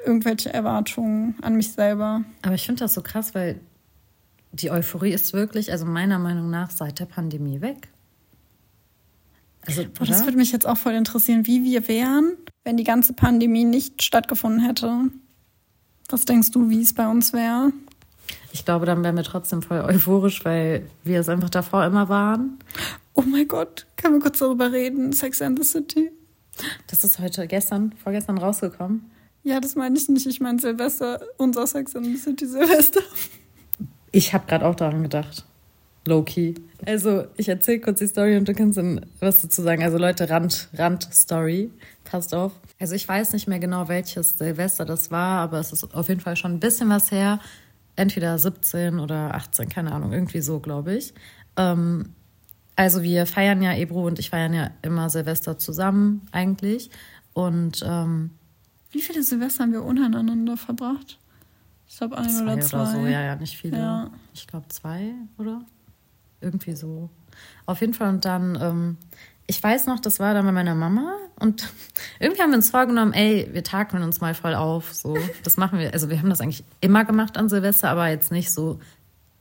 irgendwelche 0.06 0.52
Erwartungen 0.52 1.34
an 1.42 1.54
mich 1.54 1.72
selber. 1.72 2.24
Aber 2.40 2.54
ich 2.54 2.64
finde 2.64 2.80
das 2.80 2.94
so 2.94 3.02
krass, 3.02 3.34
weil 3.34 3.60
die 4.52 4.70
Euphorie 4.70 5.12
ist 5.12 5.34
wirklich, 5.34 5.70
also 5.70 5.84
meiner 5.84 6.18
Meinung 6.18 6.48
nach, 6.48 6.70
seit 6.70 6.98
der 6.98 7.06
Pandemie 7.06 7.60
weg. 7.60 7.88
Also, 9.66 9.84
Boah, 9.84 10.06
das 10.06 10.24
würde 10.24 10.36
mich 10.36 10.52
jetzt 10.52 10.66
auch 10.66 10.76
voll 10.76 10.92
interessieren, 10.92 11.46
wie 11.46 11.64
wir 11.64 11.88
wären, 11.88 12.36
wenn 12.64 12.76
die 12.76 12.84
ganze 12.84 13.12
Pandemie 13.12 13.64
nicht 13.64 14.02
stattgefunden 14.02 14.60
hätte. 14.60 15.10
Was 16.08 16.24
denkst 16.24 16.50
du, 16.50 16.68
wie 16.68 16.82
es 16.82 16.92
bei 16.92 17.08
uns 17.08 17.32
wäre? 17.32 17.72
Ich 18.52 18.64
glaube, 18.64 18.86
dann 18.86 19.02
wären 19.02 19.16
wir 19.16 19.24
trotzdem 19.24 19.62
voll 19.62 19.80
euphorisch, 19.80 20.44
weil 20.44 20.86
wir 21.02 21.20
es 21.20 21.28
einfach 21.28 21.50
davor 21.50 21.84
immer 21.84 22.08
waren. 22.08 22.58
Oh 23.14 23.22
mein 23.22 23.48
Gott, 23.48 23.86
können 23.96 24.14
wir 24.14 24.20
kurz 24.20 24.38
darüber 24.38 24.70
reden? 24.70 25.12
Sex 25.12 25.40
and 25.42 25.58
the 25.58 25.64
City. 25.64 26.10
Das 26.86 27.04
ist 27.04 27.18
heute, 27.18 27.46
gestern, 27.46 27.92
vorgestern 28.02 28.38
rausgekommen. 28.38 29.10
Ja, 29.42 29.60
das 29.60 29.74
meine 29.74 29.96
ich 29.98 30.08
nicht. 30.08 30.26
Ich 30.26 30.40
meine 30.40 30.58
Silvester, 30.58 31.20
unser 31.36 31.66
Sex 31.66 31.94
and 31.96 32.06
the 32.06 32.16
City 32.16 32.46
Silvester. 32.46 33.00
Ich 34.12 34.32
habe 34.32 34.46
gerade 34.46 34.64
auch 34.66 34.74
daran 34.74 35.02
gedacht. 35.02 35.44
Low-key. 36.06 36.54
Also, 36.86 37.24
ich 37.36 37.48
erzähle 37.48 37.80
kurz 37.80 37.98
die 37.98 38.06
Story 38.06 38.36
und 38.36 38.46
du 38.46 38.54
kannst 38.54 38.78
dann 38.78 39.06
was 39.20 39.40
dazu 39.40 39.62
sagen. 39.62 39.82
Also, 39.82 39.98
Leute, 39.98 40.28
Rand, 40.28 40.68
Rand-Story. 40.74 41.70
Passt 42.04 42.34
auf. 42.34 42.52
Also, 42.78 42.94
ich 42.94 43.08
weiß 43.08 43.32
nicht 43.32 43.48
mehr 43.48 43.58
genau, 43.58 43.88
welches 43.88 44.36
Silvester 44.36 44.84
das 44.84 45.10
war, 45.10 45.40
aber 45.40 45.58
es 45.60 45.72
ist 45.72 45.94
auf 45.94 46.08
jeden 46.08 46.20
Fall 46.20 46.36
schon 46.36 46.52
ein 46.52 46.60
bisschen 46.60 46.88
was 46.90 47.10
her. 47.10 47.40
Entweder 47.96 48.38
17 48.38 48.98
oder 48.98 49.34
18, 49.34 49.68
keine 49.68 49.92
Ahnung, 49.92 50.12
irgendwie 50.12 50.40
so, 50.40 50.60
glaube 50.60 50.94
ich. 50.94 51.14
Ähm, 51.56 52.10
also, 52.76 53.02
wir 53.02 53.26
feiern 53.26 53.62
ja, 53.62 53.74
Ebro 53.74 54.06
und 54.06 54.18
ich 54.18 54.30
feiern 54.30 54.52
ja 54.52 54.70
immer 54.82 55.08
Silvester 55.10 55.58
zusammen, 55.58 56.26
eigentlich. 56.32 56.90
Und. 57.32 57.82
Ähm, 57.86 58.30
Wie 58.90 59.00
viele 59.00 59.22
Silvester 59.22 59.64
haben 59.64 59.72
wir 59.72 59.82
untereinander 59.82 60.56
verbracht? 60.56 61.18
Ich 61.86 61.98
glaube, 61.98 62.18
ein 62.18 62.42
oder 62.42 62.60
zwei. 62.60 62.78
Oder 62.78 62.86
so, 62.90 63.06
ja, 63.06 63.22
ja, 63.22 63.36
nicht 63.36 63.56
viele. 63.56 63.78
Ja. 63.78 64.10
Ich 64.32 64.46
glaube, 64.46 64.66
zwei, 64.68 65.14
oder? 65.38 65.62
Irgendwie 66.44 66.76
so. 66.76 67.10
Auf 67.66 67.80
jeden 67.80 67.94
Fall 67.94 68.10
und 68.10 68.24
dann, 68.24 68.58
ähm, 68.60 68.96
ich 69.46 69.62
weiß 69.62 69.86
noch, 69.86 70.00
das 70.00 70.20
war 70.20 70.34
dann 70.34 70.46
bei 70.46 70.52
meiner 70.52 70.74
Mama 70.74 71.16
und 71.40 71.68
irgendwie 72.20 72.42
haben 72.42 72.50
wir 72.50 72.56
uns 72.56 72.70
vorgenommen, 72.70 73.12
ey, 73.12 73.48
wir 73.52 73.64
takeln 73.64 74.02
uns 74.02 74.20
mal 74.20 74.34
voll 74.34 74.54
auf. 74.54 74.94
So, 74.94 75.16
das 75.42 75.56
machen 75.56 75.78
wir. 75.78 75.92
Also 75.92 76.10
wir 76.10 76.18
haben 76.18 76.30
das 76.30 76.40
eigentlich 76.40 76.64
immer 76.80 77.04
gemacht 77.04 77.36
an 77.36 77.48
Silvester, 77.48 77.90
aber 77.90 78.08
jetzt 78.08 78.30
nicht 78.30 78.52
so, 78.52 78.78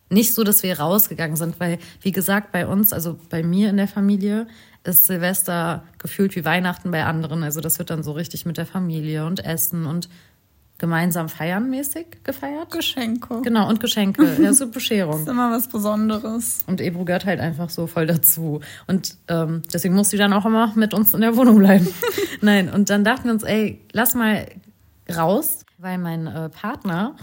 nicht 0.09 0.33
so, 0.33 0.43
dass 0.43 0.63
wir 0.63 0.79
rausgegangen 0.79 1.35
sind, 1.35 1.59
weil, 1.59 1.79
wie 2.01 2.11
gesagt, 2.11 2.51
bei 2.51 2.67
uns, 2.67 2.93
also 2.93 3.19
bei 3.29 3.43
mir 3.43 3.69
in 3.69 3.77
der 3.77 3.87
Familie, 3.87 4.47
ist 4.83 5.05
Silvester 5.05 5.83
gefühlt 5.97 6.35
wie 6.35 6.45
Weihnachten 6.45 6.91
bei 6.91 7.05
anderen. 7.05 7.43
Also 7.43 7.61
das 7.61 7.79
wird 7.79 7.89
dann 7.89 8.03
so 8.03 8.11
richtig 8.11 8.45
mit 8.45 8.57
der 8.57 8.65
Familie 8.65 9.25
und 9.25 9.43
Essen 9.43 9.85
und 9.85 10.09
gemeinsam 10.83 11.29
feiern 11.29 11.69
mäßig 11.69 12.07
gefeiert. 12.25 12.69
Geschenke. 12.69 13.39
Genau, 13.41 13.69
und 13.69 13.79
Geschenke. 13.79 14.35
Ja, 14.41 14.51
so 14.53 14.67
Bescherung. 14.67 15.13
das 15.13 15.21
ist 15.21 15.27
immer 15.29 15.49
was 15.49 15.69
Besonderes. 15.69 16.59
Und 16.67 16.81
Ebru 16.81 17.05
gehört 17.05 17.23
halt 17.23 17.39
einfach 17.39 17.69
so 17.69 17.87
voll 17.87 18.05
dazu. 18.05 18.59
Und 18.85 19.15
ähm, 19.29 19.61
deswegen 19.73 19.95
muss 19.95 20.09
sie 20.09 20.17
dann 20.17 20.33
auch 20.33 20.45
immer 20.45 20.73
mit 20.75 20.93
uns 20.93 21.13
in 21.13 21.21
der 21.21 21.37
Wohnung 21.37 21.57
bleiben. 21.59 21.87
Nein, 22.41 22.69
und 22.69 22.89
dann 22.89 23.05
dachten 23.05 23.23
wir 23.23 23.31
uns, 23.31 23.43
ey, 23.43 23.79
lass 23.93 24.13
mal 24.13 24.45
raus, 25.09 25.63
weil 25.77 25.97
mein 25.99 26.27
äh, 26.27 26.49
Partner 26.49 27.15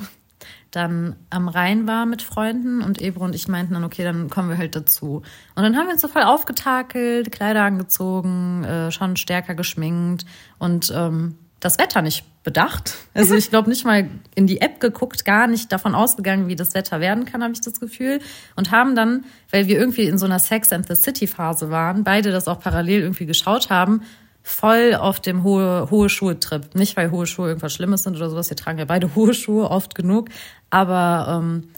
dann 0.70 1.16
am 1.28 1.48
Rhein 1.48 1.86
war 1.86 2.06
mit 2.06 2.22
Freunden 2.22 2.80
und 2.80 3.02
Ebro 3.02 3.24
und 3.26 3.34
ich 3.34 3.46
meinten 3.46 3.74
dann, 3.74 3.84
okay, 3.84 4.04
dann 4.04 4.30
kommen 4.30 4.48
wir 4.48 4.56
halt 4.56 4.74
dazu. 4.74 5.16
Und 5.54 5.62
dann 5.62 5.76
haben 5.76 5.84
wir 5.84 5.92
uns 5.92 6.00
so 6.00 6.08
voll 6.08 6.22
aufgetakelt, 6.22 7.30
Kleider 7.30 7.64
angezogen, 7.64 8.64
äh, 8.64 8.90
schon 8.90 9.16
stärker 9.16 9.54
geschminkt 9.54 10.24
und 10.58 10.90
ähm, 10.96 11.36
das 11.60 11.78
Wetter 11.78 12.02
nicht 12.02 12.24
bedacht. 12.42 12.94
Also 13.12 13.34
ich 13.34 13.50
glaube 13.50 13.68
nicht 13.68 13.84
mal 13.84 14.08
in 14.34 14.46
die 14.46 14.60
App 14.60 14.80
geguckt, 14.80 15.24
gar 15.24 15.46
nicht 15.46 15.70
davon 15.72 15.94
ausgegangen, 15.94 16.48
wie 16.48 16.56
das 16.56 16.74
Wetter 16.74 17.00
werden 17.00 17.24
kann, 17.24 17.42
habe 17.42 17.52
ich 17.52 17.60
das 17.60 17.80
Gefühl. 17.80 18.20
Und 18.56 18.70
haben 18.70 18.94
dann, 18.94 19.24
weil 19.50 19.66
wir 19.66 19.78
irgendwie 19.78 20.04
in 20.04 20.16
so 20.16 20.26
einer 20.26 20.38
Sex 20.38 20.72
and 20.72 20.86
the 20.86 20.94
City 20.94 21.26
Phase 21.26 21.70
waren, 21.70 22.04
beide 22.04 22.30
das 22.30 22.48
auch 22.48 22.60
parallel 22.60 23.02
irgendwie 23.02 23.26
geschaut 23.26 23.68
haben, 23.68 24.02
voll 24.42 24.94
auf 24.94 25.20
dem 25.20 25.42
hohe, 25.42 25.88
hohe 25.90 26.08
Schuhe-Trip. 26.08 26.74
Nicht, 26.74 26.96
weil 26.96 27.10
hohe 27.10 27.26
Schuhe 27.26 27.48
irgendwas 27.48 27.74
Schlimmes 27.74 28.04
sind 28.04 28.16
oder 28.16 28.30
sowas. 28.30 28.48
Wir 28.48 28.56
tragen 28.56 28.78
ja 28.78 28.84
beide 28.84 29.14
hohe 29.14 29.34
Schuhe 29.34 29.70
oft 29.70 29.94
genug. 29.94 30.28
Aber 30.70 31.40
ähm, 31.42 31.68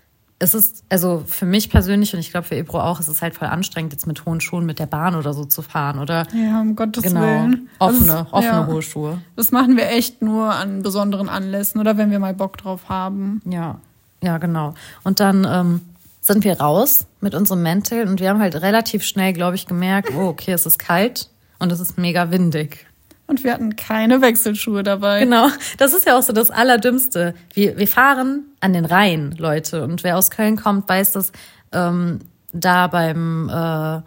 es 0.43 0.55
ist, 0.55 0.83
also 0.89 1.23
für 1.25 1.47
mich 1.47 1.71
persönlich 1.71 2.13
und 2.15 2.21
ich 2.21 2.33
glaube 2.33 2.49
für 2.49 2.57
Ebro 2.57 2.81
auch, 2.81 2.99
es 2.99 3.07
ist 3.07 3.23
halt 3.23 3.35
voll 3.35 3.47
anstrengend, 3.47 3.93
jetzt 3.93 4.09
mit 4.09 4.27
hohen 4.27 4.41
Schuhen 4.41 4.67
mit 4.67 4.81
der 4.81 4.87
Bahn 4.87 5.15
oder 5.15 5.35
so 5.35 5.45
zu 5.45 5.63
fahren, 5.63 6.01
oder? 6.01 6.27
Ja, 6.35 6.61
um 6.61 6.75
Gottes 6.75 7.05
genau, 7.05 7.21
Willen. 7.21 7.69
Offene, 7.79 8.23
ist, 8.23 8.33
offene 8.33 8.53
ja, 8.53 8.67
hohe 8.67 8.83
Schuhe. 8.83 9.19
Das 9.37 9.53
machen 9.53 9.77
wir 9.77 9.89
echt 9.89 10.21
nur 10.21 10.53
an 10.53 10.83
besonderen 10.83 11.29
Anlässen 11.29 11.81
oder 11.81 11.97
wenn 11.97 12.11
wir 12.11 12.19
mal 12.19 12.35
Bock 12.35 12.57
drauf 12.57 12.89
haben. 12.89 13.41
Ja, 13.45 13.79
ja, 14.21 14.39
genau. 14.39 14.75
Und 15.05 15.21
dann 15.21 15.47
ähm, 15.49 15.81
sind 16.21 16.43
wir 16.43 16.61
raus 16.61 17.07
mit 17.21 17.37
unserem 17.37 17.63
Mäntel 17.63 18.09
und 18.09 18.19
wir 18.19 18.31
haben 18.31 18.41
halt 18.41 18.57
relativ 18.57 19.05
schnell, 19.05 19.33
glaube 19.33 19.55
ich, 19.55 19.67
gemerkt, 19.67 20.11
oh, 20.13 20.27
okay, 20.27 20.53
es 20.53 20.67
ist 20.67 20.81
kalt 20.81 21.31
und 21.61 21.71
es 21.71 21.79
ist 21.79 21.99
mega 21.99 22.33
windig. 22.33 22.87
Und 23.27 23.45
wir 23.45 23.53
hatten 23.53 23.77
keine 23.77 24.21
Wechselschuhe 24.21 24.83
dabei. 24.83 25.21
Genau, 25.21 25.49
das 25.79 25.95
ist 25.95 26.07
ja 26.07 26.19
auch 26.19 26.23
so 26.23 26.33
das 26.33 26.51
Allerdümmste. 26.51 27.35
Wir, 27.55 27.79
wir 27.79 27.89
fahren 27.89 28.45
an 28.61 28.73
den 28.73 28.85
Rhein, 28.85 29.35
Leute. 29.39 29.85
Und 29.85 30.05
wer 30.05 30.19
aus 30.19 30.31
Köln 30.31 30.57
kommt, 30.57 30.89
weiß, 30.89 31.13
dass 31.13 31.33
ähm, 31.73 32.21
da 32.53 32.89
beim 32.89 33.49
äh, 33.49 34.03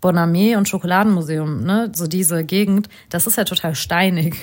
Bonamé 0.00 0.56
und 0.56 0.68
Schokoladenmuseum, 0.68 1.62
ne, 1.62 1.92
so 1.94 2.06
diese 2.06 2.44
Gegend, 2.44 2.88
das 3.10 3.26
ist 3.26 3.36
ja 3.36 3.44
total 3.44 3.74
steinig. 3.74 4.36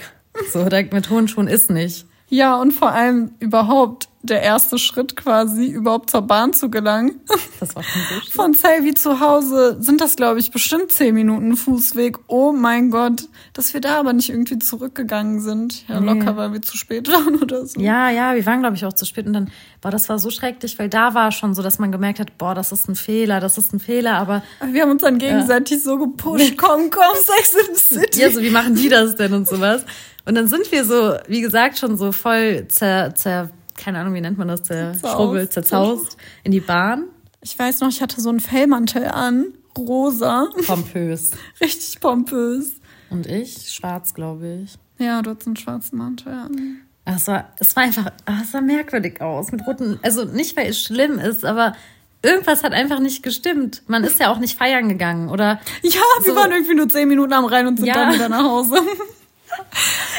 So, 0.51 0.63
mit 0.63 1.09
hohen 1.09 1.27
Schuhen 1.27 1.47
ist 1.47 1.69
nicht. 1.69 2.05
Ja, 2.29 2.55
und 2.55 2.71
vor 2.71 2.93
allem 2.93 3.31
überhaupt, 3.39 4.07
der 4.23 4.41
erste 4.41 4.77
Schritt 4.77 5.15
quasi, 5.15 5.67
überhaupt 5.67 6.11
zur 6.11 6.21
Bahn 6.21 6.53
zu 6.53 6.69
gelangen. 6.69 7.21
Das 7.59 7.75
war 7.75 7.83
schon 7.83 8.01
so 8.09 8.31
Von 8.31 8.53
Selvi 8.53 8.93
zu 8.93 9.19
Hause 9.19 9.77
sind 9.79 9.99
das, 9.99 10.15
glaube 10.15 10.39
ich, 10.39 10.51
bestimmt 10.51 10.91
zehn 10.91 11.15
Minuten 11.15 11.57
Fußweg. 11.57 12.19
Oh 12.27 12.51
mein 12.51 12.91
Gott, 12.91 13.27
dass 13.53 13.73
wir 13.73 13.81
da 13.81 13.99
aber 13.99 14.13
nicht 14.13 14.29
irgendwie 14.29 14.59
zurückgegangen 14.59 15.41
sind. 15.41 15.87
Ja, 15.87 15.99
locker, 15.99 16.37
weil 16.37 16.53
wir 16.53 16.61
zu 16.61 16.77
spät 16.77 17.11
waren 17.11 17.41
oder 17.41 17.65
so. 17.65 17.79
Ja, 17.79 18.09
ja, 18.09 18.35
wir 18.35 18.45
waren, 18.45 18.59
glaube 18.59 18.75
ich, 18.75 18.85
auch 18.85 18.93
zu 18.93 19.05
spät. 19.05 19.25
Und 19.25 19.33
dann, 19.33 19.51
boah, 19.81 19.89
das 19.89 20.07
war 20.07 20.19
so 20.19 20.29
schrecklich, 20.29 20.77
weil 20.77 20.89
da 20.89 21.13
war 21.13 21.31
schon 21.31 21.55
so, 21.55 21.63
dass 21.63 21.79
man 21.79 21.91
gemerkt 21.91 22.19
hat, 22.19 22.37
boah, 22.37 22.53
das 22.53 22.71
ist 22.71 22.87
ein 22.87 22.95
Fehler, 22.95 23.39
das 23.39 23.57
ist 23.57 23.73
ein 23.73 23.79
Fehler, 23.79 24.15
aber. 24.17 24.43
Wir 24.71 24.83
haben 24.83 24.91
uns 24.91 25.01
dann 25.01 25.17
gegenseitig 25.17 25.77
ja. 25.77 25.83
so 25.83 25.97
gepusht, 25.97 26.57
komm, 26.57 26.89
komm, 26.91 27.15
Sex 27.15 27.55
in 27.55 27.75
the 27.75 27.81
City. 27.81 28.21
Ja, 28.21 28.29
so, 28.29 28.41
wie 28.41 28.51
machen 28.51 28.75
die 28.75 28.89
das 28.89 29.15
denn 29.15 29.33
und 29.33 29.47
sowas? 29.47 29.83
Und 30.25 30.35
dann 30.35 30.47
sind 30.47 30.71
wir 30.71 30.85
so, 30.85 31.15
wie 31.27 31.41
gesagt, 31.41 31.79
schon 31.79 31.97
so 31.97 32.11
voll 32.11 32.67
zer, 32.67 33.15
zer 33.15 33.49
keine 33.75 33.99
Ahnung, 33.99 34.13
wie 34.13 34.21
nennt 34.21 34.37
man 34.37 34.47
das, 34.47 34.63
zerschrubbelt, 34.63 35.53
zerzaust 35.53 36.17
in 36.43 36.51
die 36.51 36.59
Bahn. 36.59 37.05
Ich 37.41 37.57
weiß 37.57 37.79
noch, 37.79 37.89
ich 37.89 38.01
hatte 38.01 38.21
so 38.21 38.29
einen 38.29 38.39
Fellmantel 38.39 39.05
an, 39.05 39.53
rosa. 39.77 40.49
Pompös. 40.65 41.31
Richtig 41.61 41.99
pompös. 41.99 42.73
Und 43.09 43.27
ich? 43.27 43.71
Schwarz, 43.71 44.13
glaube 44.13 44.63
ich. 44.63 44.77
Ja, 44.97 45.21
du 45.21 45.31
hattest 45.31 45.47
einen 45.47 45.57
schwarzen 45.57 45.97
Mantel 45.97 46.33
an. 46.33 46.81
Es 47.05 47.27
war, 47.27 47.51
es 47.57 47.75
war 47.75 47.83
einfach, 47.83 48.11
es 48.41 48.51
sah 48.51 48.61
merkwürdig 48.61 49.21
aus. 49.21 49.51
Mit 49.51 49.65
roten, 49.65 49.99
also 50.03 50.25
nicht, 50.25 50.55
weil 50.55 50.69
es 50.69 50.79
schlimm 50.79 51.17
ist, 51.17 51.43
aber 51.43 51.75
irgendwas 52.21 52.63
hat 52.63 52.73
einfach 52.73 52.99
nicht 52.99 53.23
gestimmt. 53.23 53.81
Man 53.87 54.03
ist 54.03 54.19
ja 54.19 54.31
auch 54.31 54.37
nicht 54.37 54.57
feiern 54.57 54.87
gegangen, 54.87 55.29
oder? 55.29 55.59
Ja, 55.81 56.01
wir 56.23 56.33
so. 56.33 56.35
waren 56.35 56.51
irgendwie 56.51 56.75
nur 56.75 56.87
zehn 56.89 57.07
Minuten 57.07 57.33
am 57.33 57.45
Rhein 57.45 57.67
und 57.67 57.77
sind 57.77 57.87
ja. 57.87 57.95
dann 57.95 58.13
wieder 58.13 58.29
nach 58.29 58.43
Hause. 58.43 58.75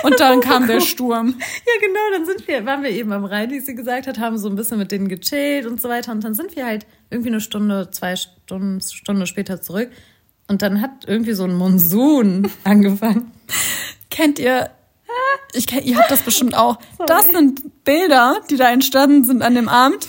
Und 0.02 0.20
dann 0.20 0.40
kam 0.42 0.66
der 0.66 0.80
Sturm. 0.80 1.34
Ja, 1.38 1.86
genau, 1.86 2.00
dann 2.12 2.26
sind 2.26 2.46
wir, 2.48 2.64
waren 2.66 2.82
wir 2.82 2.90
eben 2.90 3.12
am 3.12 3.24
Rhein, 3.24 3.50
wie 3.50 3.60
sie 3.60 3.74
gesagt 3.74 4.06
hat, 4.06 4.18
haben 4.18 4.38
so 4.38 4.48
ein 4.48 4.56
bisschen 4.56 4.78
mit 4.78 4.92
denen 4.92 5.08
gechillt 5.08 5.66
und 5.66 5.80
so 5.80 5.88
weiter. 5.88 6.12
Und 6.12 6.24
dann 6.24 6.34
sind 6.34 6.56
wir 6.56 6.66
halt 6.66 6.86
irgendwie 7.10 7.30
eine 7.30 7.40
Stunde, 7.40 7.90
zwei 7.90 8.16
Stunden, 8.16 8.80
Stunde 8.80 9.26
später 9.26 9.60
zurück. 9.60 9.90
Und 10.48 10.62
dann 10.62 10.80
hat 10.80 11.06
irgendwie 11.06 11.32
so 11.32 11.44
ein 11.44 11.54
Monsun 11.54 12.50
angefangen. 12.64 13.32
Kennt 14.10 14.38
ihr, 14.38 14.70
ich 15.52 15.70
ihr 15.72 15.98
habt 15.98 16.10
das 16.10 16.22
bestimmt 16.22 16.54
auch. 16.54 16.78
Sorry. 16.98 17.06
Das 17.06 17.30
sind 17.30 17.84
Bilder, 17.84 18.40
die 18.50 18.56
da 18.56 18.70
entstanden 18.70 19.24
sind 19.24 19.42
an 19.42 19.54
dem 19.54 19.68
Abend. 19.68 20.06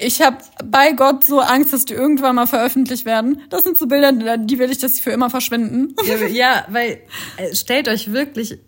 Ich 0.00 0.22
habe 0.22 0.38
bei 0.64 0.92
Gott 0.92 1.24
so 1.24 1.40
Angst, 1.40 1.72
dass 1.72 1.84
die 1.84 1.94
irgendwann 1.94 2.36
mal 2.36 2.46
veröffentlicht 2.46 3.04
werden. 3.04 3.42
Das 3.50 3.64
sind 3.64 3.76
so 3.76 3.88
Bilder, 3.88 4.38
die 4.38 4.58
will 4.60 4.70
ich, 4.70 4.78
dass 4.78 4.96
sie 4.96 5.02
für 5.02 5.10
immer 5.10 5.28
verschwinden. 5.28 5.94
Ja, 6.06 6.26
ja 6.26 6.66
weil 6.68 7.00
äh, 7.36 7.54
stellt 7.54 7.88
euch 7.88 8.12
wirklich 8.12 8.58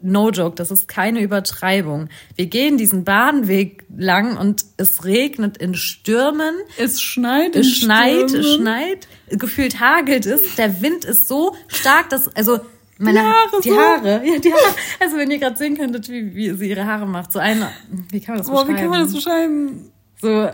no 0.00 0.30
joke, 0.30 0.56
das 0.56 0.70
ist 0.70 0.88
keine 0.88 1.20
Übertreibung. 1.20 2.08
Wir 2.36 2.46
gehen 2.46 2.78
diesen 2.78 3.04
Bahnweg 3.04 3.84
lang 3.94 4.36
und 4.36 4.64
es 4.76 5.04
regnet 5.04 5.58
in 5.58 5.74
Stürmen. 5.74 6.54
Es 6.78 7.02
schneit. 7.02 7.54
Es 7.54 7.68
schneit, 7.68 8.30
Stürmen. 8.30 8.40
es 8.40 8.54
schneit. 8.54 9.08
Gefühlt 9.30 9.80
hagelt 9.80 10.24
es. 10.24 10.56
Der 10.56 10.80
Wind 10.80 11.04
ist 11.04 11.28
so 11.28 11.54
stark, 11.68 12.08
dass, 12.08 12.34
also, 12.34 12.60
meine 12.98 13.20
die 13.20 13.24
Haare. 13.26 13.60
Die 13.62 13.72
Haare. 13.72 14.26
Ja, 14.26 14.38
die 14.38 14.52
Haare. 14.52 14.74
Also, 15.00 15.16
wenn 15.16 15.30
ihr 15.30 15.38
gerade 15.38 15.56
sehen 15.56 15.76
könntet, 15.76 16.08
wie, 16.08 16.34
wie 16.34 16.50
sie 16.50 16.70
ihre 16.70 16.86
Haare 16.86 17.06
macht. 17.06 17.32
So 17.32 17.38
eine, 17.38 17.70
wie 18.10 18.20
kann 18.20 18.36
man 18.36 18.38
das 18.38 18.46
Boah, 18.46 18.64
beschreiben? 18.64 18.76
wie 18.76 18.80
kann 18.80 18.90
man 18.90 19.00
das 19.02 19.14
beschreiben? 19.14 19.92
So, 20.20 20.48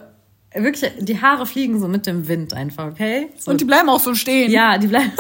wirklich, 0.63 0.91
die 0.99 1.21
Haare 1.21 1.47
fliegen 1.47 1.81
so 1.81 1.89
mit 1.89 2.07
dem 2.07 2.29
Wind 2.29 2.55
einfach, 2.55 2.87
okay? 2.87 3.29
So. 3.39 3.51
Und 3.51 3.61
die 3.61 3.65
bleiben 3.65 3.89
auch 3.89 4.01
so 4.01 4.15
stehen. 4.15 4.51
Ja, 4.51 4.79
die 4.79 4.87
bleiben. 4.87 5.13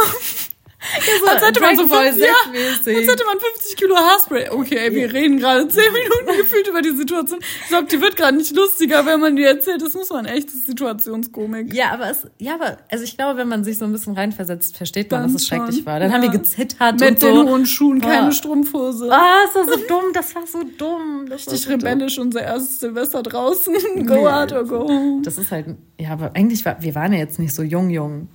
Ja, 0.80 1.12
so 1.20 1.26
als 1.26 1.42
hätte 1.44 1.60
man 1.60 1.76
so 1.76 1.86
50, 1.86 2.24
ja, 2.24 2.32
als 2.52 2.86
hätte 2.86 3.24
man 3.24 3.40
50 3.40 3.76
Kilo 3.76 3.96
Haarspray. 3.96 4.50
Okay, 4.50 4.76
ey, 4.76 4.94
wir 4.94 5.12
reden 5.12 5.38
gerade 5.38 5.66
10 5.66 5.82
Minuten 5.92 6.38
gefühlt 6.38 6.68
über 6.68 6.82
die 6.82 6.92
Situation. 6.94 7.40
Ich 7.62 7.68
glaube, 7.68 7.88
die 7.88 8.00
wird 8.00 8.16
gerade 8.16 8.36
nicht 8.36 8.54
lustiger, 8.54 9.04
wenn 9.04 9.18
man 9.18 9.34
die 9.34 9.42
erzählt. 9.42 9.82
Das 9.82 9.94
muss 9.94 10.08
man 10.10 10.26
echt, 10.26 10.48
das 10.48 10.54
ist 10.54 10.66
Situationskomik. 10.66 11.74
Ja, 11.74 11.90
aber 11.92 12.10
es, 12.10 12.28
ja, 12.38 12.54
aber, 12.54 12.78
also 12.90 13.02
ich 13.02 13.16
glaube, 13.16 13.38
wenn 13.38 13.48
man 13.48 13.64
sich 13.64 13.76
so 13.78 13.86
ein 13.86 13.92
bisschen 13.92 14.14
reinversetzt, 14.14 14.76
versteht 14.76 15.10
man, 15.10 15.22
Dann 15.22 15.32
dass 15.32 15.42
es 15.42 15.48
schon. 15.48 15.58
schrecklich 15.58 15.84
war. 15.84 15.98
Dann 15.98 16.10
ja. 16.10 16.14
haben 16.16 16.22
wir 16.22 16.30
gezittert 16.30 17.00
Mit 17.00 17.10
und 17.10 17.20
so. 17.20 17.26
den 17.26 17.48
hohen 17.48 17.66
Schuhen, 17.66 18.00
keine 18.00 18.32
Strumpfhose. 18.32 19.10
Ah, 19.12 19.16
oh, 19.18 19.46
das 19.46 19.54
war 19.68 19.76
so 19.78 19.84
dumm, 19.86 20.04
das 20.14 20.34
war 20.36 20.46
so 20.46 20.62
dumm. 20.78 21.26
Das 21.28 21.40
Richtig 21.46 21.62
so 21.62 21.70
rebellisch, 21.70 22.16
dumm. 22.16 22.26
unser 22.26 22.42
erstes 22.42 22.78
Silvester 22.80 23.22
draußen. 23.24 24.06
go 24.06 24.14
ja, 24.14 24.32
hard 24.32 24.52
or 24.52 24.64
go 24.64 24.88
home. 24.88 25.22
Das 25.22 25.38
ist 25.38 25.50
halt, 25.50 25.66
ja, 25.98 26.10
aber 26.10 26.30
eigentlich 26.34 26.64
war, 26.64 26.80
wir 26.80 26.94
waren 26.94 27.12
ja 27.12 27.18
jetzt 27.18 27.40
nicht 27.40 27.54
so 27.54 27.62
jung, 27.64 27.90
jung. 27.90 28.28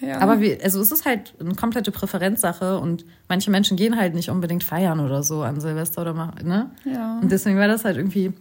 Ja. 0.00 0.18
Aber 0.18 0.40
wir, 0.40 0.58
also 0.62 0.80
es 0.80 0.92
ist 0.92 1.04
halt 1.04 1.34
eine 1.40 1.54
komplette 1.54 1.90
Präferenzsache 1.90 2.78
und 2.78 3.04
manche 3.28 3.50
Menschen 3.50 3.76
gehen 3.76 3.96
halt 3.96 4.14
nicht 4.14 4.30
unbedingt 4.30 4.64
feiern 4.64 5.00
oder 5.00 5.22
so 5.22 5.42
an 5.42 5.60
Silvester 5.60 6.02
oder 6.02 6.14
machen, 6.14 6.48
ne? 6.48 6.70
Ja. 6.84 7.18
Und 7.20 7.30
deswegen 7.30 7.58
war 7.58 7.68
das 7.68 7.84
halt 7.84 7.96
irgendwie 7.96 8.32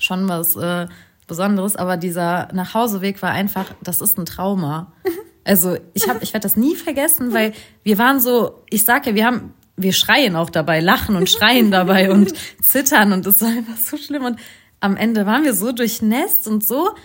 schon 0.00 0.28
was 0.28 0.56
äh, 0.56 0.86
Besonderes. 1.26 1.76
Aber 1.76 1.96
dieser 1.96 2.48
Nachhauseweg 2.52 3.20
war 3.22 3.30
einfach, 3.30 3.66
das 3.82 4.00
ist 4.00 4.18
ein 4.18 4.26
Trauma. 4.26 4.92
Also 5.48 5.76
ich 5.94 6.08
habe, 6.08 6.18
ich 6.24 6.34
werde 6.34 6.42
das 6.42 6.56
nie 6.56 6.74
vergessen, 6.74 7.32
weil 7.32 7.52
wir 7.84 7.98
waren 7.98 8.18
so, 8.18 8.64
ich 8.68 8.84
sag 8.84 9.06
ja, 9.06 9.14
wir 9.14 9.24
haben, 9.24 9.54
wir 9.76 9.92
schreien 9.92 10.34
auch 10.34 10.50
dabei, 10.50 10.80
lachen 10.80 11.14
und 11.14 11.30
schreien 11.30 11.70
dabei 11.70 12.10
und 12.10 12.32
zittern 12.60 13.12
und 13.12 13.24
es 13.26 13.40
war 13.42 13.50
einfach 13.50 13.76
so 13.76 13.96
schlimm. 13.96 14.24
Und 14.24 14.40
am 14.80 14.96
Ende 14.96 15.24
waren 15.24 15.44
wir 15.44 15.54
so 15.54 15.70
durchnässt 15.70 16.48
und 16.48 16.64
so 16.64 16.96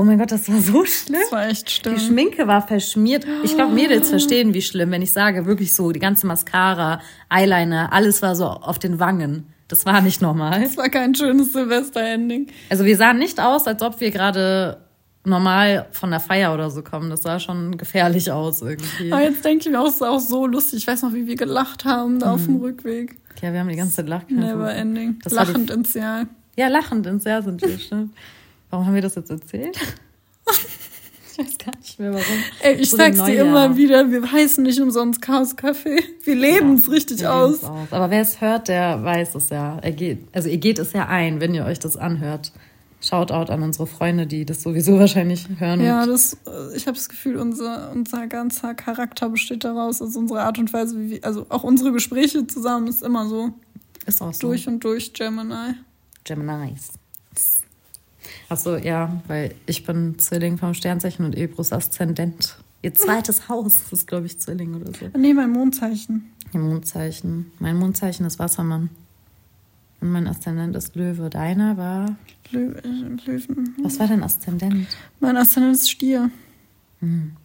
Oh 0.00 0.04
mein 0.04 0.18
Gott, 0.18 0.32
das 0.32 0.48
war 0.50 0.58
so 0.58 0.86
schlimm. 0.86 1.20
Das 1.20 1.30
war 1.30 1.46
echt 1.46 1.70
schlimm. 1.70 1.94
Die 1.94 2.00
Schminke 2.00 2.46
war 2.46 2.66
verschmiert. 2.66 3.26
Ich 3.42 3.54
glaube, 3.54 3.74
Mädels 3.74 4.08
verstehen, 4.08 4.54
wie 4.54 4.62
schlimm, 4.62 4.92
wenn 4.92 5.02
ich 5.02 5.12
sage, 5.12 5.44
wirklich 5.44 5.74
so, 5.74 5.92
die 5.92 6.00
ganze 6.00 6.26
Mascara, 6.26 7.02
Eyeliner, 7.28 7.92
alles 7.92 8.22
war 8.22 8.34
so 8.34 8.46
auf 8.46 8.78
den 8.78 8.98
Wangen. 8.98 9.52
Das 9.68 9.84
war 9.84 10.00
nicht 10.00 10.22
normal. 10.22 10.62
Das 10.62 10.78
war 10.78 10.88
kein 10.88 11.14
schönes 11.14 11.52
Silvester-Ending. 11.52 12.46
Also 12.70 12.86
wir 12.86 12.96
sahen 12.96 13.18
nicht 13.18 13.38
aus, 13.40 13.66
als 13.66 13.82
ob 13.82 14.00
wir 14.00 14.10
gerade 14.10 14.78
normal 15.26 15.86
von 15.90 16.08
der 16.08 16.20
Feier 16.20 16.54
oder 16.54 16.70
so 16.70 16.82
kommen. 16.82 17.10
Das 17.10 17.20
sah 17.20 17.38
schon 17.38 17.76
gefährlich 17.76 18.32
aus 18.32 18.62
irgendwie. 18.62 19.12
Aber 19.12 19.20
jetzt 19.20 19.44
denke 19.44 19.66
ich 19.66 19.70
mir 19.70 19.82
auch, 19.82 19.88
es 19.88 19.96
ist 19.96 20.02
auch 20.02 20.18
so 20.18 20.46
lustig. 20.46 20.78
Ich 20.78 20.86
weiß 20.86 21.02
noch, 21.02 21.12
wie 21.12 21.26
wir 21.26 21.36
gelacht 21.36 21.84
haben 21.84 22.20
da 22.20 22.28
mhm. 22.28 22.32
auf 22.32 22.44
dem 22.46 22.56
Rückweg. 22.56 23.18
Ja, 23.42 23.52
wir 23.52 23.60
haben 23.60 23.68
die 23.68 23.76
ganze 23.76 23.96
Zeit 23.96 24.08
lacht. 24.08 24.30
Never 24.30 24.72
ending. 24.72 25.18
Das 25.22 25.34
lachend 25.34 25.70
ins 25.70 25.92
Jahr. 25.92 26.24
Ja, 26.56 26.68
lachend 26.68 27.06
ins 27.06 27.24
Jahr 27.24 27.42
sind 27.42 27.60
wir, 27.60 27.78
stimmt. 27.78 28.14
Warum 28.70 28.86
haben 28.86 28.94
wir 28.94 29.02
das 29.02 29.16
jetzt 29.16 29.30
erzählt? 29.30 29.76
ich 31.32 31.38
weiß 31.38 31.58
gar 31.58 31.76
nicht 31.76 31.98
mehr 31.98 32.12
warum. 32.12 32.44
Ey, 32.62 32.74
ich 32.76 32.90
so 32.90 32.96
sag's 32.96 33.22
dir 33.24 33.42
immer 33.42 33.76
wieder, 33.76 34.10
wir 34.10 34.30
heißen 34.30 34.62
nicht 34.62 34.80
umsonst 34.80 35.20
Chaos 35.20 35.56
Café. 35.56 36.02
Wir 36.24 36.34
leben 36.34 36.74
es 36.74 36.86
ja, 36.86 36.92
richtig 36.92 37.26
aus. 37.26 37.64
aus. 37.64 37.92
Aber 37.92 38.10
wer 38.10 38.22
es 38.22 38.40
hört, 38.40 38.68
der 38.68 39.02
weiß 39.02 39.34
es 39.34 39.50
ja. 39.50 39.78
Er 39.80 39.92
geht, 39.92 40.28
also 40.32 40.48
ihr 40.48 40.58
geht 40.58 40.78
es 40.78 40.92
ja 40.92 41.08
ein, 41.08 41.40
wenn 41.40 41.52
ihr 41.52 41.64
euch 41.64 41.78
das 41.80 41.96
anhört. 41.96 42.52
Shoutout 43.02 43.50
an 43.50 43.62
unsere 43.62 43.86
Freunde, 43.86 44.26
die 44.26 44.44
das 44.44 44.62
sowieso 44.62 44.98
wahrscheinlich 44.98 45.48
hören. 45.58 45.80
Ja, 45.80 46.04
das, 46.04 46.34
äh, 46.46 46.76
ich 46.76 46.86
habe 46.86 46.98
das 46.98 47.08
Gefühl, 47.08 47.38
unser, 47.38 47.90
unser 47.92 48.26
ganzer 48.26 48.74
Charakter 48.74 49.30
besteht 49.30 49.64
daraus, 49.64 50.02
also 50.02 50.18
unsere 50.18 50.42
Art 50.42 50.58
und 50.58 50.70
Weise, 50.74 50.98
wie 50.98 51.10
wir, 51.12 51.24
also 51.24 51.46
auch 51.48 51.62
unsere 51.62 51.92
Gespräche 51.92 52.46
zusammen 52.46 52.88
ist 52.88 53.02
immer 53.02 53.26
so. 53.26 53.54
Ist 54.04 54.20
auch 54.20 54.34
so. 54.34 54.48
Durch 54.48 54.68
und 54.68 54.84
durch 54.84 55.14
Gemini. 55.14 55.76
Geminis. 56.24 56.99
Achso, 58.50 58.76
ja, 58.76 59.22
weil 59.28 59.54
ich 59.66 59.86
bin 59.86 60.18
Zwilling 60.18 60.58
vom 60.58 60.74
Sternzeichen 60.74 61.24
und 61.24 61.36
Ebrus 61.36 61.72
Aszendent. 61.72 62.56
Ihr 62.82 62.92
zweites 62.92 63.48
Haus 63.48 63.92
ist, 63.92 64.08
glaube 64.08 64.26
ich, 64.26 64.40
Zwilling 64.40 64.74
oder 64.74 64.92
so. 64.92 65.06
Nee, 65.16 65.32
mein 65.32 65.50
Mondzeichen. 65.50 66.32
Ihr 66.52 66.58
Mondzeichen. 66.58 67.52
Mein 67.60 67.76
Mondzeichen 67.76 68.26
ist 68.26 68.40
Wassermann. 68.40 68.90
Und 70.00 70.10
mein 70.10 70.26
Aszendent 70.26 70.74
ist 70.74 70.96
Löwe. 70.96 71.30
Deiner 71.30 71.76
war. 71.76 72.16
Lö 72.50 72.74
Löwen. 73.24 73.76
Was 73.84 74.00
war 74.00 74.08
dein 74.08 74.24
Aszendent? 74.24 74.88
Mein 75.20 75.36
Aszendent 75.36 75.76
ist 75.76 75.88
Stier. 75.88 76.32
Hm. 76.98 77.36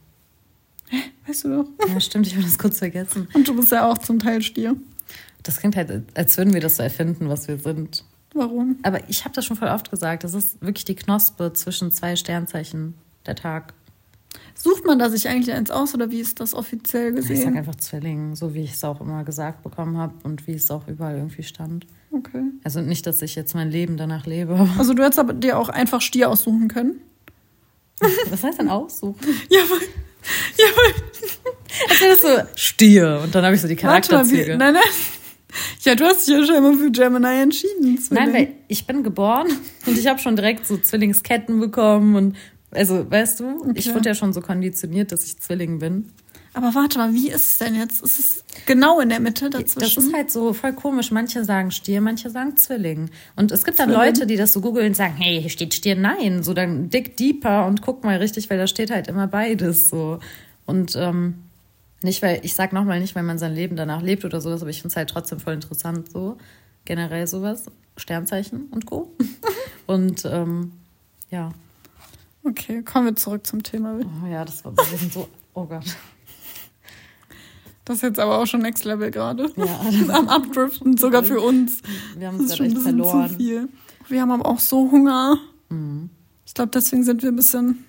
Hä? 0.89 0.98
Weißt 1.28 1.44
du 1.44 1.50
doch? 1.50 1.88
Ja, 1.88 2.00
stimmt, 2.00 2.26
ich 2.26 2.34
habe 2.34 2.46
das 2.46 2.58
kurz 2.58 2.80
vergessen. 2.80 3.28
Und 3.36 3.48
du 3.48 3.56
bist 3.56 3.72
ja 3.72 3.88
auch 3.88 4.00
zum 4.00 4.18
Teil 4.18 4.41
Stier. 4.41 4.76
Das 5.44 5.60
klingt 5.60 5.76
halt, 5.76 6.02
als 6.15 6.36
würden 6.36 6.56
wir 6.56 6.62
das 6.62 6.78
so 6.78 6.84
erfinden, 6.84 7.30
was 7.30 7.48
wir 7.48 7.60
sind. 7.60 8.04
Warum? 8.36 8.78
Aber 8.84 9.10
ich 9.10 9.24
habe 9.24 9.34
das 9.34 9.45
schon 9.45 9.56
voll 9.56 9.69
oft 9.69 9.89
gesagt. 9.89 10.26
Das 10.26 10.34
ist 10.34 10.62
wirklich 10.62 10.84
die 10.84 10.95
Knospe 10.95 11.54
zwischen 11.54 11.91
zwei 11.91 12.17
Sternzeichen, 12.17 12.93
der 13.26 13.36
Tag. 13.36 13.74
Sucht 14.54 14.86
man 14.86 15.00
da 15.00 15.10
sich 15.10 15.30
eigentlich 15.30 15.56
eins 15.56 15.71
aus 15.71 15.93
oder 15.93 16.12
wie 16.12 16.19
ist 16.19 16.41
das 16.41 16.54
offiziell 16.54 17.13
gesehen? 17.13 17.38
Ich 17.38 17.43
sag 17.43 17.56
einfach 17.56 17.76
Zwilling, 17.76 18.36
so 18.36 18.54
wie 18.54 18.63
ich 18.63 18.74
es 18.74 18.84
auch 18.84 19.00
immer 19.00 19.24
gesagt 19.24 19.63
bekommen 19.63 19.98
habe 19.98 20.13
und 20.24 20.48
wie 20.48 20.54
es 20.54 20.69
auch 20.69 20.86
überall 20.88 21.15
irgendwie 21.15 21.43
stand. 21.43 21.88
Okay. 22.12 22.43
Also 22.63 22.82
nicht, 22.82 23.08
dass 23.08 23.21
ich 23.21 23.36
jetzt 23.36 23.56
mein 23.56 23.71
Leben 23.71 23.95
danach 23.95 24.26
lebe. 24.26 24.69
Also 24.78 24.93
du 24.93 25.04
hättest 25.04 25.19
aber 25.19 25.34
dir 25.34 25.58
auch 25.58 25.69
einfach 25.69 26.02
Stier 26.02 26.30
aussuchen 26.30 26.67
können? 26.67 27.00
Was 28.30 28.43
heißt 28.43 28.60
denn 28.60 28.69
aussuchen? 28.69 29.15
ja, 29.50 29.60
weil. 29.60 29.88
Ja, 30.58 30.65
weil. 30.76 30.93
Als 31.89 32.02
wäre 32.02 32.12
das 32.12 32.21
so 32.21 32.58
Stier 32.58 33.21
und 33.24 33.34
dann 33.34 33.45
habe 33.45 33.56
ich 33.56 33.62
so 33.62 33.67
die 33.67 33.76
Charakterzüge. 33.76 34.58
Nein, 34.58 34.74
nein. 34.74 34.84
Ja, 35.84 35.96
du 35.96 36.06
hast 36.06 36.28
dich 36.28 36.36
ja 36.36 36.44
schon 36.44 36.56
immer 36.56 36.74
für 36.74 36.91
Gemini 36.91 37.41
entschieden. 37.41 37.98
Zwilling. 38.00 38.24
Nein, 38.24 38.34
weil 38.34 38.54
ich 38.68 38.88
bin 38.88 39.04
geboren 39.04 39.48
und 39.86 39.98
ich 39.98 40.08
habe 40.08 40.20
schon 40.20 40.36
direkt 40.36 40.65
so 40.65 40.78
Zwillingsketten 40.78 41.60
bekommen 41.60 42.15
und 42.15 42.36
also, 42.72 43.10
weißt 43.10 43.39
du, 43.39 43.62
okay. 43.62 43.72
ich 43.76 43.94
wurde 43.94 44.10
ja 44.10 44.15
schon 44.15 44.34
so 44.34 44.41
konditioniert, 44.41 45.12
dass 45.12 45.26
ich 45.26 45.39
Zwilling 45.39 45.80
bin. 45.80 46.12
Aber 46.54 46.74
warte 46.74 46.98
mal, 46.98 47.13
wie 47.13 47.30
ist 47.30 47.52
es 47.52 47.58
denn 47.58 47.76
jetzt? 47.76 48.02
Ist 48.02 48.18
es 48.18 48.44
genau 48.65 49.02
in 49.02 49.10
der 49.10 49.20
Mitte 49.20 49.50
dazwischen? 49.50 49.80
Das 49.80 49.98
ist 49.98 50.13
halt 50.13 50.32
so 50.32 50.54
voll 50.54 50.72
komisch. 50.72 51.12
Manche 51.12 51.44
sagen 51.44 51.70
Stier, 51.72 52.00
manche 52.00 52.30
sagen 52.30 52.56
Zwilling. 52.56 53.10
Und 53.36 53.52
es 53.52 53.65
gibt 53.65 53.78
dann 53.78 53.89
Zwilling? 53.89 54.06
Leute, 54.06 54.26
die 54.26 54.38
das 54.38 54.54
so 54.54 54.62
googeln 54.62 54.88
und 54.88 54.96
sagen, 54.96 55.15
hey, 55.18 55.41
hier 55.41 55.50
steht 55.50 55.74
Stier. 55.74 55.96
Nein, 55.96 56.44
so 56.44 56.54
dann 56.54 56.89
dick 56.89 57.18
deeper 57.18 57.65
und 57.65 57.82
guck 57.82 58.06
mal 58.06 58.18
richtig, 58.18 58.50
weil 58.50 58.58
da 58.58 58.68
steht 58.68 58.89
halt 58.89 59.10
immer 59.10 59.28
beides 59.28 59.89
so. 59.89 60.20
Und 60.65 60.96
ähm, 60.96 61.36
nicht, 62.06 62.22
weil, 62.22 62.39
ich 62.44 62.56
sag 62.56 62.72
nochmal 62.72 63.00
nicht, 63.02 63.15
weil 63.15 63.24
man 63.24 63.38
sein 63.38 63.54
Leben 63.54 63.76
danach 63.76 64.02
lebt 64.02 64.24
oder 64.24 64.39
sowas, 64.39 64.62
aber 64.62 64.70
ich 64.70 64.82
finde 64.82 64.94
es 64.94 64.96
halt 64.96 65.10
trotzdem 65.10 65.39
voll 65.39 65.54
interessant 65.54 66.12
so. 66.12 66.38
Generell 66.86 67.28
sowas. 67.28 67.65
Sternzeichen 67.98 68.68
und 68.72 68.86
Co. 68.86 69.13
und 69.88 70.24
ähm, 70.26 70.72
ja. 71.30 71.52
Okay, 72.44 72.84
kommen 72.84 73.08
wir 73.08 73.15
zurück 73.15 73.46
zum 73.46 73.63
Thema. 73.63 74.00
Oh 74.24 74.28
ja, 74.28 74.46
das 74.46 74.63
war 74.63 74.76
wir 74.78 74.98
sind 74.98 75.12
so, 75.12 75.28
oh 75.54 75.65
Gott. 75.65 75.86
Das 77.86 77.98
ist 77.98 78.02
jetzt 78.02 78.20
aber 78.20 78.39
auch 78.39 78.46
schon 78.46 78.62
Next 78.62 78.84
Level 78.84 79.12
gerade. 79.12 79.52
Ja. 79.56 79.80
Am 80.15 80.28
Abdriften, 80.28 80.98
sogar 80.98 81.24
für 81.24 81.39
uns. 81.39 81.82
Wir 82.18 82.28
haben 82.28 82.44
es 82.44 82.50
gerade 82.50 82.65
echt 82.65 82.78
verloren. 82.80 83.70
Wir 84.08 84.22
haben 84.22 84.32
aber 84.32 84.46
auch 84.48 84.60
so 84.60 84.91
Hunger. 84.91 85.38
Mhm. 85.70 86.10
Ich 86.46 86.54
glaube, 86.54 86.72
deswegen 86.72 87.04
sind 87.04 87.22
wir 87.22 87.30
ein 87.30 87.36
bisschen 87.36 87.86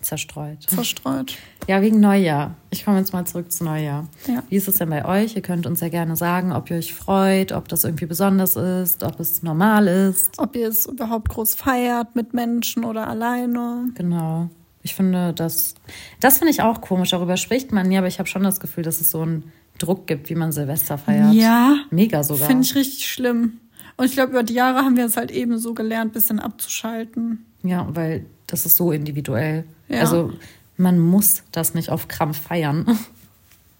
Zerstreut. 0.00 0.62
zerstreut. 0.68 1.36
Ja, 1.66 1.82
wegen 1.82 1.98
Neujahr. 1.98 2.54
Ich 2.70 2.84
komme 2.84 2.98
jetzt 2.98 3.12
mal 3.12 3.24
zurück 3.24 3.50
zu 3.50 3.64
Neujahr. 3.64 4.06
Ja. 4.28 4.42
Wie 4.48 4.56
ist 4.56 4.68
es 4.68 4.76
denn 4.76 4.90
bei 4.90 5.04
euch? 5.04 5.34
Ihr 5.34 5.42
könnt 5.42 5.66
uns 5.66 5.80
ja 5.80 5.88
gerne 5.88 6.14
sagen, 6.14 6.52
ob 6.52 6.70
ihr 6.70 6.76
euch 6.76 6.94
freut, 6.94 7.50
ob 7.52 7.68
das 7.68 7.82
irgendwie 7.84 8.06
besonders 8.06 8.54
ist, 8.54 9.02
ob 9.02 9.18
es 9.18 9.42
normal 9.42 9.88
ist. 9.88 10.38
Ob 10.38 10.54
ihr 10.54 10.68
es 10.68 10.86
überhaupt 10.86 11.30
groß 11.30 11.54
feiert, 11.56 12.14
mit 12.14 12.34
Menschen 12.34 12.84
oder 12.84 13.08
alleine. 13.08 13.88
Genau. 13.94 14.48
Ich 14.82 14.94
finde, 14.94 15.32
das, 15.32 15.74
das 16.20 16.38
finde 16.38 16.52
ich 16.52 16.62
auch 16.62 16.80
komisch. 16.80 17.10
Darüber 17.10 17.36
spricht 17.36 17.72
man 17.72 17.88
nie, 17.88 17.98
aber 17.98 18.06
ich 18.06 18.20
habe 18.20 18.28
schon 18.28 18.44
das 18.44 18.60
Gefühl, 18.60 18.84
dass 18.84 19.00
es 19.00 19.10
so 19.10 19.22
einen 19.22 19.50
Druck 19.78 20.06
gibt, 20.06 20.30
wie 20.30 20.36
man 20.36 20.52
Silvester 20.52 20.98
feiert. 20.98 21.34
Ja, 21.34 21.78
Mega 21.90 22.22
sogar. 22.22 22.46
finde 22.46 22.62
ich 22.62 22.74
richtig 22.76 23.08
schlimm. 23.10 23.58
Und 23.96 24.04
ich 24.04 24.12
glaube, 24.12 24.30
über 24.30 24.42
die 24.44 24.54
Jahre 24.54 24.78
haben 24.84 24.96
wir 24.96 25.06
es 25.06 25.16
halt 25.16 25.32
eben 25.32 25.58
so 25.58 25.74
gelernt, 25.74 26.12
bisschen 26.12 26.38
abzuschalten. 26.38 27.44
Ja, 27.64 27.88
weil 27.90 28.26
das 28.46 28.66
ist 28.66 28.76
so 28.76 28.92
individuell. 28.92 29.64
Ja. 29.88 30.00
Also 30.00 30.32
man 30.76 30.98
muss 30.98 31.42
das 31.52 31.74
nicht 31.74 31.90
auf 31.90 32.08
Krampf 32.08 32.40
feiern. 32.40 32.86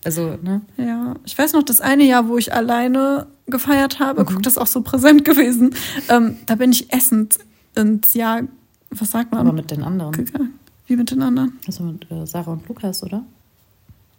Also, 0.05 0.38
ne? 0.40 0.61
Ja, 0.76 1.16
ich 1.24 1.37
weiß 1.37 1.52
noch, 1.55 1.64
das 1.64 1.81
eine 1.81 2.05
Jahr, 2.05 2.29
wo 2.29 2.38
ich 2.38 2.52
alleine 2.52 3.26
gefeiert 3.48 3.98
habe, 3.98 4.24
guck, 4.24 4.40
das 4.40 4.52
ist 4.52 4.59
auch 4.59 4.68
so 4.68 4.83
präsent 4.83 5.24
gewesen. 5.24 5.74
Ähm, 6.09 6.37
da 6.46 6.55
bin 6.55 6.70
ich 6.70 6.92
essend 6.92 7.38
ins 7.74 8.14
Jahr, 8.14 8.42
was 8.90 9.11
sagt 9.11 9.33
man? 9.33 9.40
Aber 9.40 9.52
mit 9.52 9.72
den 9.72 9.83
anderen. 9.83 10.12
gegangen. 10.12 10.52
Wie 10.87 10.94
mit 10.94 11.11
den 11.11 11.22
anderen? 11.22 11.59
Also 11.66 11.83
mit 11.83 12.09
äh, 12.09 12.24
Sarah 12.24 12.52
und 12.52 12.68
Lukas, 12.68 13.02
oder? 13.02 13.24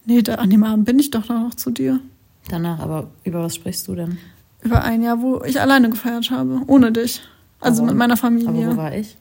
Nee, 0.04 0.22
da, 0.24 0.36
an 0.36 0.50
dem 0.50 0.66
Abend 0.66 0.84
bin 0.84 1.00
ich 1.00 1.10
doch 1.10 1.30
noch 1.30 1.54
zu 1.56 1.72
dir. 1.72 2.02
Danach, 2.50 2.80
aber 2.80 3.08
über 3.24 3.42
was 3.44 3.56
sprichst 3.56 3.88
du 3.88 3.96
denn? 3.96 4.18
Über 4.64 4.84
ein 4.84 5.02
Jahr, 5.02 5.22
wo 5.22 5.42
ich 5.46 5.62
alleine 5.62 5.90
gefeiert 5.90 6.32
habe, 6.32 6.64
ohne 6.68 6.92
dich. 6.92 7.22
Also 7.62 7.84
Aber- 7.84 7.92
mit 7.92 7.98
meiner 7.98 8.14
Aber 8.16 8.20
Familie. 8.24 8.72
wo 8.74 8.76
war 8.76 8.94
ich? 8.94 9.16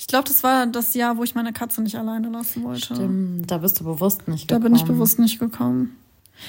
Ich 0.00 0.06
glaube, 0.06 0.26
das 0.26 0.42
war 0.42 0.66
das 0.66 0.94
Jahr, 0.94 1.18
wo 1.18 1.24
ich 1.24 1.34
meine 1.34 1.52
Katze 1.52 1.82
nicht 1.82 1.96
alleine 1.96 2.30
lassen 2.30 2.64
wollte. 2.64 2.94
Stimmt, 2.94 3.50
da 3.50 3.58
bist 3.58 3.80
du 3.80 3.84
bewusst 3.84 4.28
nicht 4.28 4.50
Da 4.50 4.56
gekommen. 4.56 4.72
bin 4.72 4.80
ich 4.80 4.86
bewusst 4.86 5.18
nicht 5.18 5.38
gekommen. 5.38 5.94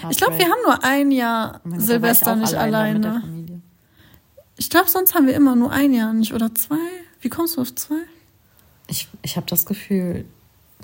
Ich 0.10 0.16
glaube, 0.16 0.38
wir 0.38 0.46
haben 0.46 0.62
nur 0.64 0.82
ein 0.86 1.12
Jahr 1.12 1.56
Oh 1.58 1.60
mein 1.68 1.72
Gott, 1.72 1.82
da 1.82 1.86
Silvester 1.86 2.36
nicht 2.38 2.54
alleine 2.54 3.10
alleine. 3.10 3.62
Ich 4.56 4.70
glaube, 4.70 4.90
sonst 4.90 5.14
haben 5.16 5.28
wir 5.28 5.34
immer 5.36 5.58
nur 5.58 5.70
ein 5.70 5.94
Jahr 5.94 6.14
nicht 6.14 6.34
oder 6.34 6.56
zwei. 6.56 6.78
Wie 7.20 7.28
kommst 7.28 7.58
du 7.58 7.62
auf 7.62 7.76
zwei? 7.76 8.00
Ich, 8.88 9.10
ich 9.22 9.36
habe 9.36 9.48
das 9.48 9.66
Gefühl, 9.66 10.24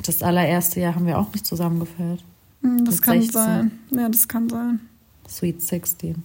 das 0.04 0.22
allererste 0.22 0.82
Jahr 0.82 0.96
haben 0.96 1.06
wir 1.06 1.20
auch 1.20 1.32
nicht 1.32 1.46
zusammen 1.46 1.80
gefeiert. 1.80 2.22
Hm, 2.64 2.84
das 2.84 2.96
Mit 2.96 3.04
kann 3.04 3.22
16. 3.22 3.32
sein. 3.32 3.80
Ja, 3.92 4.10
das 4.10 4.28
kann 4.28 4.50
sein. 4.50 4.82
Sweet 5.30 5.62
16. 5.62 6.22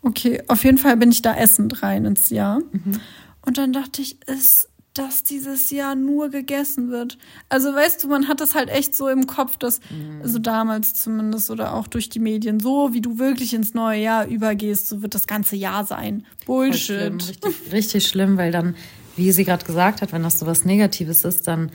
Okay, 0.00 0.42
auf 0.48 0.64
jeden 0.64 0.78
Fall 0.78 0.96
bin 0.96 1.10
ich 1.10 1.20
da 1.20 1.34
essend 1.36 1.82
rein 1.82 2.06
ins 2.06 2.30
Jahr. 2.30 2.60
Mhm. 2.72 2.98
Und 3.44 3.58
dann 3.58 3.74
dachte 3.74 4.00
ich, 4.00 4.16
ist 4.26 4.69
dass 4.94 5.22
dieses 5.22 5.70
Jahr 5.70 5.94
nur 5.94 6.30
gegessen 6.30 6.90
wird. 6.90 7.16
Also 7.48 7.72
weißt 7.74 8.02
du, 8.02 8.08
man 8.08 8.26
hat 8.26 8.40
das 8.40 8.54
halt 8.56 8.68
echt 8.68 8.96
so 8.96 9.08
im 9.08 9.26
Kopf, 9.26 9.56
dass, 9.56 9.78
Mhm. 9.90 10.20
also 10.22 10.38
damals 10.40 10.94
zumindest 10.94 11.48
oder 11.50 11.74
auch 11.74 11.86
durch 11.86 12.08
die 12.08 12.18
Medien, 12.18 12.58
so 12.58 12.92
wie 12.92 13.00
du 13.00 13.18
wirklich 13.18 13.54
ins 13.54 13.72
neue 13.72 14.00
Jahr 14.02 14.26
übergehst, 14.26 14.88
so 14.88 15.00
wird 15.02 15.14
das 15.14 15.26
ganze 15.28 15.54
Jahr 15.56 15.84
sein. 15.86 16.26
Voll 16.44 16.72
schlimm, 16.74 17.18
Bullshit. 17.18 17.44
richtig, 17.44 17.72
richtig 17.72 18.06
schlimm, 18.08 18.36
weil 18.36 18.50
dann, 18.50 18.74
wie 19.16 19.30
sie 19.30 19.44
gerade 19.44 19.64
gesagt 19.64 20.02
hat, 20.02 20.12
wenn 20.12 20.22
das 20.24 20.40
so 20.40 20.46
was 20.46 20.64
Negatives 20.64 21.24
ist, 21.24 21.46
dann 21.46 21.70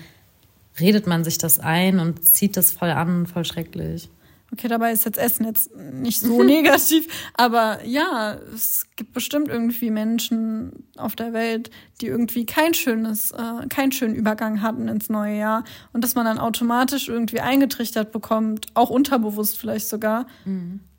redet 0.80 1.08
man 1.08 1.24
sich 1.24 1.38
das 1.38 1.60
ein 1.60 2.00
und 2.00 2.22
zieht 2.26 2.58
das 2.58 2.72
voll 2.72 2.90
an, 2.92 3.28
voll 3.28 3.46
schrecklich. 3.46 4.10
Okay, 4.52 4.68
dabei 4.68 4.92
ist 4.92 5.06
jetzt 5.06 5.18
Essen 5.18 5.46
jetzt 5.46 5.76
nicht 5.76 6.20
so 6.20 6.44
negativ, 6.44 7.08
aber 7.34 7.84
ja, 7.86 8.38
es 8.54 8.86
gibt 8.96 9.14
bestimmt 9.14 9.50
irgendwie 9.50 9.92
Menschen 9.92 10.86
auf 10.98 11.16
der 11.16 11.34
Welt, 11.34 11.72
die 12.00 12.08
irgendwie 12.08 12.46
kein 12.46 12.74
schönes, 12.74 13.32
äh, 13.32 13.68
keinen 13.70 13.92
schönen 13.92 14.16
Übergang 14.16 14.62
hatten 14.62 14.88
ins 14.88 15.10
neue 15.10 15.38
Jahr 15.38 15.64
und 15.94 16.04
dass 16.04 16.16
man 16.16 16.26
dann 16.26 16.40
automatisch 16.40 17.10
irgendwie 17.10 17.42
eingetrichtert 17.42 18.12
bekommt, 18.12 18.68
auch 18.76 18.90
unterbewusst 18.90 19.58
vielleicht 19.58 19.88
sogar, 19.88 20.28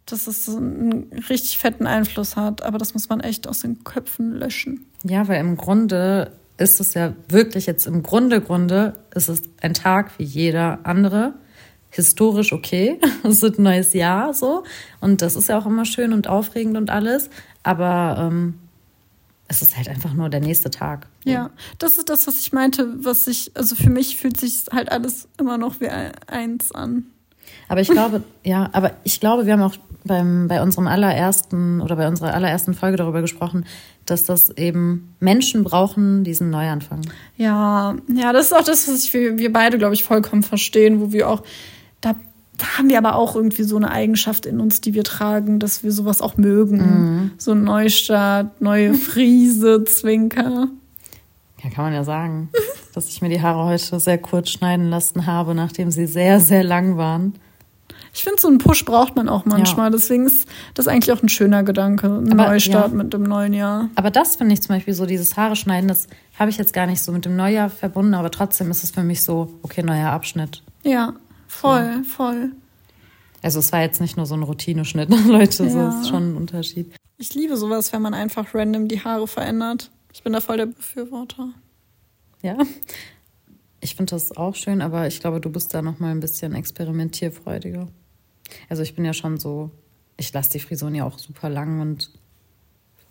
dass 0.06 0.26
es 0.28 0.44
so 0.44 0.56
einen 0.56 1.10
richtig 1.28 1.58
fetten 1.58 1.86
Einfluss 1.86 2.36
hat. 2.36 2.62
Aber 2.62 2.78
das 2.78 2.94
muss 2.94 3.08
man 3.08 3.20
echt 3.20 3.48
aus 3.48 3.60
den 3.60 3.84
Köpfen 3.84 4.32
löschen. 4.32 4.86
Ja, 5.02 5.28
weil 5.28 5.40
im 5.40 5.56
Grunde 5.56 6.32
ist 6.56 6.80
es 6.80 6.94
ja 6.94 7.12
wirklich 7.28 7.66
jetzt 7.66 7.86
im 7.86 8.02
Grunde, 8.02 8.40
Grunde 8.40 8.94
ist 9.14 9.28
es 9.28 9.42
ein 9.60 9.74
Tag 9.74 10.18
wie 10.18 10.24
jeder 10.24 10.80
andere. 10.84 11.34
Historisch 11.96 12.52
okay. 12.52 12.98
Es 13.24 13.42
wird 13.42 13.58
ein 13.58 13.64
neues 13.64 13.92
Jahr 13.92 14.32
so. 14.34 14.62
Und 15.00 15.22
das 15.22 15.34
ist 15.36 15.48
ja 15.48 15.58
auch 15.58 15.66
immer 15.66 15.84
schön 15.84 16.12
und 16.12 16.28
aufregend 16.28 16.76
und 16.76 16.90
alles. 16.90 17.28
Aber 17.62 18.16
ähm, 18.20 18.54
es 19.48 19.62
ist 19.62 19.76
halt 19.76 19.88
einfach 19.88 20.12
nur 20.12 20.28
der 20.28 20.40
nächste 20.40 20.70
Tag. 20.70 21.06
Ja, 21.24 21.50
das 21.78 21.98
ist 21.98 22.08
das, 22.08 22.26
was 22.26 22.38
ich 22.40 22.52
meinte, 22.52 23.04
was 23.04 23.26
ich, 23.26 23.50
also 23.54 23.74
für 23.74 23.90
mich 23.90 24.16
fühlt 24.16 24.38
sich 24.40 24.64
halt 24.72 24.90
alles 24.90 25.28
immer 25.38 25.56
noch 25.58 25.80
wie 25.80 25.88
ein- 25.88 26.12
eins 26.26 26.72
an. 26.72 27.06
Aber 27.68 27.80
ich 27.80 27.88
glaube, 27.88 28.22
ja, 28.44 28.68
aber 28.72 28.92
ich 29.04 29.20
glaube, 29.20 29.46
wir 29.46 29.52
haben 29.52 29.62
auch 29.62 29.76
beim, 30.04 30.46
bei 30.48 30.62
unserem 30.62 30.86
allerersten 30.86 31.80
oder 31.80 31.96
bei 31.96 32.06
unserer 32.08 32.32
allerersten 32.34 32.74
Folge 32.74 32.96
darüber 32.96 33.20
gesprochen, 33.22 33.66
dass 34.04 34.24
das 34.24 34.50
eben 34.50 35.14
Menschen 35.20 35.64
brauchen 35.64 36.22
diesen 36.22 36.50
Neuanfang. 36.50 37.00
Ja, 37.36 37.96
ja, 38.12 38.32
das 38.32 38.46
ist 38.46 38.52
auch 38.52 38.62
das, 38.64 38.86
was 38.88 39.04
ich, 39.04 39.12
wir, 39.14 39.38
wir 39.38 39.52
beide, 39.52 39.78
glaube 39.78 39.94
ich, 39.94 40.04
vollkommen 40.04 40.42
verstehen, 40.44 41.00
wo 41.00 41.12
wir 41.12 41.28
auch, 41.28 41.42
da, 42.00 42.14
haben 42.76 42.88
wir 42.88 42.98
aber 42.98 43.16
auch 43.16 43.36
irgendwie 43.36 43.64
so 43.64 43.76
eine 43.76 43.90
Eigenschaft 43.90 44.46
in 44.46 44.60
uns, 44.60 44.80
die 44.80 44.94
wir 44.94 45.04
tragen, 45.04 45.58
dass 45.58 45.82
wir 45.82 45.92
sowas 45.92 46.22
auch 46.22 46.36
mögen. 46.36 47.32
So 47.38 47.52
ein 47.52 47.64
Neustart, 47.64 48.60
neue 48.60 48.94
Friese, 48.94 49.84
Zwinker. 49.84 50.68
Ja, 51.62 51.70
kann 51.70 51.84
man 51.84 51.92
ja 51.92 52.04
sagen, 52.04 52.48
dass 52.94 53.08
ich 53.08 53.20
mir 53.20 53.28
die 53.28 53.42
Haare 53.42 53.64
heute 53.64 54.00
sehr 54.00 54.18
kurz 54.18 54.50
schneiden 54.50 54.88
lassen 54.88 55.26
habe, 55.26 55.54
nachdem 55.54 55.90
sie 55.90 56.06
sehr, 56.06 56.40
sehr 56.40 56.64
lang 56.64 56.96
waren. 56.96 57.34
Ich 58.16 58.24
finde, 58.24 58.40
so 58.40 58.48
einen 58.48 58.56
Push 58.56 58.86
braucht 58.86 59.14
man 59.14 59.28
auch 59.28 59.44
manchmal. 59.44 59.90
Deswegen 59.90 60.24
ist 60.24 60.48
das 60.72 60.88
eigentlich 60.88 61.12
auch 61.12 61.22
ein 61.22 61.28
schöner 61.28 61.62
Gedanke. 61.62 62.06
Ein 62.06 62.32
Aber, 62.32 62.48
Neustart 62.48 62.92
ja. 62.92 62.96
mit 62.96 63.12
dem 63.12 63.24
neuen 63.24 63.52
Jahr. 63.52 63.90
Aber 63.94 64.10
das 64.10 64.36
finde 64.36 64.54
ich 64.54 64.62
zum 64.62 64.74
Beispiel 64.74 64.94
so, 64.94 65.04
dieses 65.04 65.36
Haare 65.36 65.54
schneiden, 65.54 65.86
das 65.86 66.06
habe 66.38 66.48
ich 66.48 66.56
jetzt 66.56 66.72
gar 66.72 66.86
nicht 66.86 67.02
so 67.02 67.12
mit 67.12 67.26
dem 67.26 67.36
Neujahr 67.36 67.68
verbunden, 67.68 68.14
aber 68.14 68.30
trotzdem 68.30 68.70
ist 68.70 68.84
es 68.84 68.90
für 68.90 69.02
mich 69.02 69.22
so, 69.22 69.52
okay, 69.62 69.82
neuer 69.82 70.08
Abschnitt. 70.10 70.62
Ja, 70.82 71.12
voll, 71.48 72.04
voll. 72.04 72.52
Also 73.42 73.58
es 73.58 73.70
war 73.72 73.80
jetzt 73.82 74.00
nicht 74.00 74.16
nur 74.16 74.26
so 74.26 74.34
ein 74.34 74.42
Routineschnitt, 74.42 75.08
Leute, 75.26 75.70
so 75.70 75.78
Ja. 75.78 76.00
ist 76.00 76.08
schon 76.08 76.32
ein 76.32 76.36
Unterschied. 76.36 76.92
Ich 77.18 77.34
liebe 77.34 77.56
sowas, 77.56 77.92
wenn 77.92 78.02
man 78.02 78.14
einfach 78.14 78.54
random 78.54 78.88
die 78.88 79.02
Haare 79.02 79.26
verändert. 79.26 79.90
Ich 80.12 80.22
bin 80.22 80.32
da 80.32 80.40
voll 80.40 80.56
der 80.58 80.66
Befürworter. 80.66 81.50
Ja. 82.42 82.56
Ich 83.80 83.94
finde 83.94 84.10
das 84.10 84.36
auch 84.36 84.54
schön, 84.54 84.82
aber 84.82 85.06
ich 85.06 85.20
glaube, 85.20 85.40
du 85.40 85.50
bist 85.50 85.72
da 85.74 85.82
noch 85.82 85.98
mal 85.98 86.10
ein 86.10 86.20
bisschen 86.20 86.54
experimentierfreudiger. 86.54 87.86
Also 88.68 88.82
ich 88.82 88.94
bin 88.94 89.04
ja 89.04 89.12
schon 89.12 89.38
so, 89.38 89.70
ich 90.16 90.32
lasse 90.32 90.50
die 90.52 90.60
Frisuren 90.60 90.94
ja 90.94 91.04
auch 91.04 91.18
super 91.18 91.48
lang 91.48 91.80
und 91.80 92.10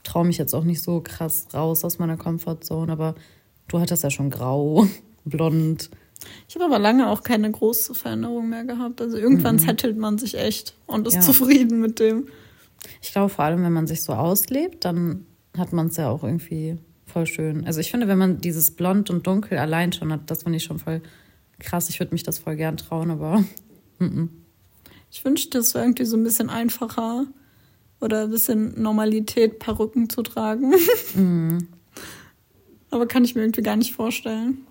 traue 0.03 0.25
mich 0.25 0.37
jetzt 0.37 0.53
auch 0.53 0.63
nicht 0.63 0.81
so 0.81 1.01
krass 1.01 1.47
raus 1.53 1.83
aus 1.85 1.97
meiner 1.97 2.17
Comfortzone, 2.17 2.91
aber 2.91 3.15
du 3.67 3.79
hattest 3.79 4.03
ja 4.03 4.09
schon 4.11 4.29
grau, 4.29 4.85
blond. 5.25 5.89
Ich 6.47 6.55
habe 6.55 6.65
aber 6.65 6.79
lange 6.79 7.09
auch 7.09 7.23
keine 7.23 7.49
große 7.51 7.93
Veränderung 7.95 8.49
mehr 8.49 8.63
gehabt. 8.65 9.01
Also 9.01 9.17
irgendwann 9.17 9.59
zettelt 9.59 9.97
man 9.97 10.17
sich 10.17 10.35
echt 10.37 10.75
und 10.87 11.07
ist 11.07 11.15
Ja. 11.15 11.21
zufrieden 11.21 11.79
mit 11.79 11.99
dem. 11.99 12.27
Ich 13.01 13.11
glaube, 13.11 13.29
vor 13.29 13.45
allem, 13.45 13.63
wenn 13.63 13.73
man 13.73 13.87
sich 13.87 14.03
so 14.03 14.13
auslebt, 14.13 14.85
dann 14.85 15.25
hat 15.57 15.73
man 15.73 15.87
es 15.87 15.97
ja 15.97 16.09
auch 16.09 16.23
irgendwie 16.23 16.77
voll 17.05 17.25
schön. 17.25 17.65
Also 17.65 17.79
ich 17.79 17.91
finde, 17.91 18.07
wenn 18.07 18.17
man 18.17 18.41
dieses 18.41 18.71
Blond 18.71 19.09
und 19.09 19.25
Dunkel 19.25 19.57
allein 19.57 19.91
schon 19.93 20.11
hat, 20.11 20.29
das 20.29 20.43
finde 20.43 20.57
ich 20.57 20.63
schon 20.63 20.79
voll 20.79 21.01
krass. 21.59 21.89
Ich 21.89 21.99
würde 21.99 22.13
mich 22.13 22.23
das 22.23 22.39
voll 22.39 22.55
gern 22.55 22.77
trauen, 22.77 23.09
aber 23.11 23.43
Ich 25.11 25.23
wünschte, 25.23 25.59
es 25.59 25.73
wäre 25.73 25.85
irgendwie 25.85 26.03
so 26.05 26.17
ein 26.17 26.23
bisschen 26.23 26.49
einfacher 26.49 27.25
oder 28.01 28.23
ein 28.23 28.29
bisschen 28.31 28.81
Normalität, 28.81 29.59
Perücken 29.59 30.09
zu 30.09 30.21
tragen. 30.23 30.73
Aber 32.91 33.07
kann 33.07 33.23
ich 33.23 33.35
mir 33.35 33.41
irgendwie 33.41 33.61
gar 33.61 33.77
nicht 33.77 33.93
vorstellen. 33.93 34.65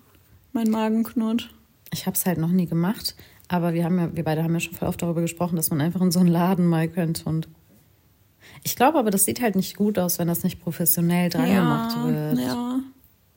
Mein 0.55 0.71
Magen 0.71 1.03
knurrt. 1.05 1.51
Ich 1.93 2.07
habe 2.07 2.17
es 2.17 2.25
halt 2.25 2.39
noch 2.39 2.49
nie 2.51 2.67
gemacht, 2.67 3.15
aber 3.49 3.75
wir 3.75 3.85
haben 3.85 3.99
ja, 3.99 4.17
wir 4.17 4.25
beide 4.25 4.43
haben 4.43 4.55
ja 4.55 4.61
schon 4.61 4.75
voll 4.75 4.89
oft 4.89 5.03
darüber 5.03 5.21
gesprochen, 5.21 5.57
dass 5.57 5.69
man 5.71 5.81
einfach 5.81 6.01
in 6.01 6.11
so 6.11 6.21
einen 6.21 6.29
Laden 6.31 6.65
mal 6.67 6.89
könnte 6.89 7.25
und 7.29 7.49
ich 8.63 8.77
glaube 8.77 8.99
aber, 8.99 9.11
das 9.11 9.25
sieht 9.25 9.43
halt 9.43 9.57
nicht 9.57 9.77
gut 9.77 9.99
aus, 9.99 10.19
wenn 10.19 10.29
das 10.29 10.43
nicht 10.45 10.61
professionell 10.63 11.29
dran 11.29 11.49
Ja, 11.49 11.55
gemacht 11.61 12.07
wird. 12.07 12.39
ja. 12.47 12.81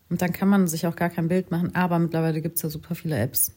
Und 0.10 0.21
dann 0.21 0.32
kann 0.32 0.47
man 0.47 0.67
sich 0.67 0.88
auch 0.88 0.95
gar 0.95 1.10
kein 1.10 1.27
Bild 1.27 1.51
machen, 1.51 1.75
aber 1.75 1.99
mittlerweile 1.99 2.39
gibt 2.41 2.56
es 2.58 2.62
ja 2.62 2.69
super 2.69 2.95
viele 2.95 3.17
Apps. 3.19 3.51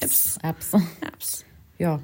Apps. 0.00 0.38
Apps. 0.42 0.72
Apps. 1.00 1.44
Ja. 1.78 2.00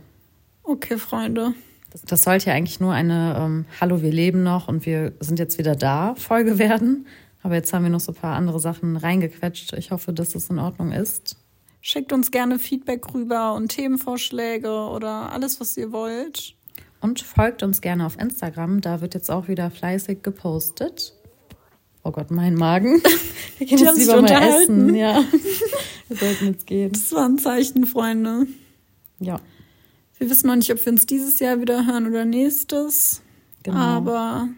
Okay, 0.63 0.97
Freunde. 0.99 1.53
Das, 1.91 2.03
das 2.03 2.23
sollte 2.23 2.47
ja 2.47 2.55
eigentlich 2.55 2.81
nur 2.81 2.93
eine 2.95 3.37
ähm, 3.39 3.65
Hallo, 3.81 4.01
wir 4.03 4.13
leben 4.13 4.43
noch 4.43 4.69
und 4.69 4.87
wir 4.87 5.13
sind 5.21 5.39
jetzt 5.39 5.59
wieder 5.59 5.75
da 5.77 6.15
Folge 6.15 6.59
werden. 6.59 7.07
Aber 7.43 7.55
jetzt 7.57 7.73
haben 7.73 7.83
wir 7.83 7.91
noch 7.91 8.01
so 8.01 8.13
ein 8.13 8.17
paar 8.17 8.37
andere 8.37 8.61
Sachen 8.61 8.97
reingequetscht. 8.97 9.73
Ich 9.75 9.91
hoffe, 9.91 10.13
dass 10.13 10.31
das 10.31 10.49
in 10.51 10.59
Ordnung 10.59 10.93
ist. 10.93 11.37
Schickt 11.81 12.13
uns 12.13 12.31
gerne 12.31 12.59
Feedback 12.61 13.13
rüber 13.13 13.55
und 13.55 13.69
Themenvorschläge 13.69 14.71
oder 14.71 15.33
alles, 15.33 15.61
was 15.61 15.77
ihr 15.77 15.91
wollt. 15.91 16.55
Und 17.01 17.21
folgt 17.21 17.65
uns 17.65 17.81
gerne 17.81 18.07
auf 18.07 18.17
Instagram. 18.17 18.81
Da 18.81 19.01
wird 19.01 19.15
jetzt 19.15 19.31
auch 19.31 19.49
wieder 19.49 19.71
fleißig 19.73 20.23
gepostet. 20.23 21.15
Oh 22.05 22.13
Gott, 22.13 22.31
mein 22.31 22.55
Magen. 22.55 23.03
Wir 23.59 23.67
gehen 23.67 23.79
jetzt 23.79 23.99
lieber 23.99 24.13
mal 24.13 24.19
unterhalten. 24.21 24.89
essen. 24.89 24.95
Ja. 24.95 25.25
Wir 26.09 26.17
sollten 26.17 26.47
jetzt 26.47 26.67
gehen. 26.69 26.93
Das 26.93 27.13
war 27.13 27.29
ein 27.29 27.39
Zeichen, 27.39 27.87
Freunde. 27.87 28.47
Ja, 29.19 29.41
Wir 30.19 30.31
wissen 30.31 30.47
noch 30.49 30.57
nicht, 30.57 30.71
ob 30.73 30.85
wir 30.85 30.93
uns 30.93 31.07
dieses 31.07 31.39
Jahr 31.41 31.61
wieder 31.61 31.87
hören 31.87 32.07
oder 32.09 32.25
nächstes. 32.25 33.23
genau. 33.63 33.79
Aber 33.79 34.49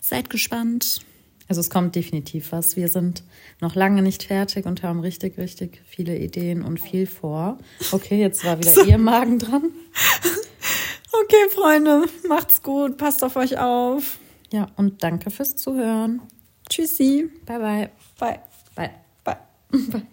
seid 0.00 0.30
gespannt. 0.30 1.00
Also 1.50 1.62
es 1.62 1.68
kommt 1.68 1.96
definitiv 1.96 2.52
was. 2.52 2.76
Wir 2.76 2.86
sind 2.88 3.24
noch 3.60 3.74
lange 3.74 4.02
nicht 4.02 4.22
fertig 4.22 4.66
und 4.66 4.84
haben 4.84 5.00
richtig, 5.00 5.36
richtig 5.36 5.82
viele 5.84 6.16
Ideen 6.16 6.62
und 6.62 6.78
viel 6.78 7.08
vor. 7.08 7.58
Okay, 7.90 8.20
jetzt 8.20 8.44
war 8.44 8.56
wieder 8.58 8.86
Ihr 8.86 8.98
Magen 8.98 9.40
dran. 9.40 9.64
Okay, 11.12 11.50
Freunde, 11.50 12.04
macht's 12.28 12.62
gut, 12.62 12.96
passt 12.96 13.24
auf 13.24 13.34
euch 13.34 13.58
auf. 13.58 14.18
Ja, 14.52 14.68
und 14.76 15.02
danke 15.02 15.30
fürs 15.30 15.56
Zuhören. 15.56 16.22
Tschüssi. 16.68 17.28
Bye, 17.44 17.58
bye. 17.58 17.90
Bye. 18.18 18.40
Bye. 18.76 18.90
Bye. 19.24 19.36
Bye. 19.90 20.06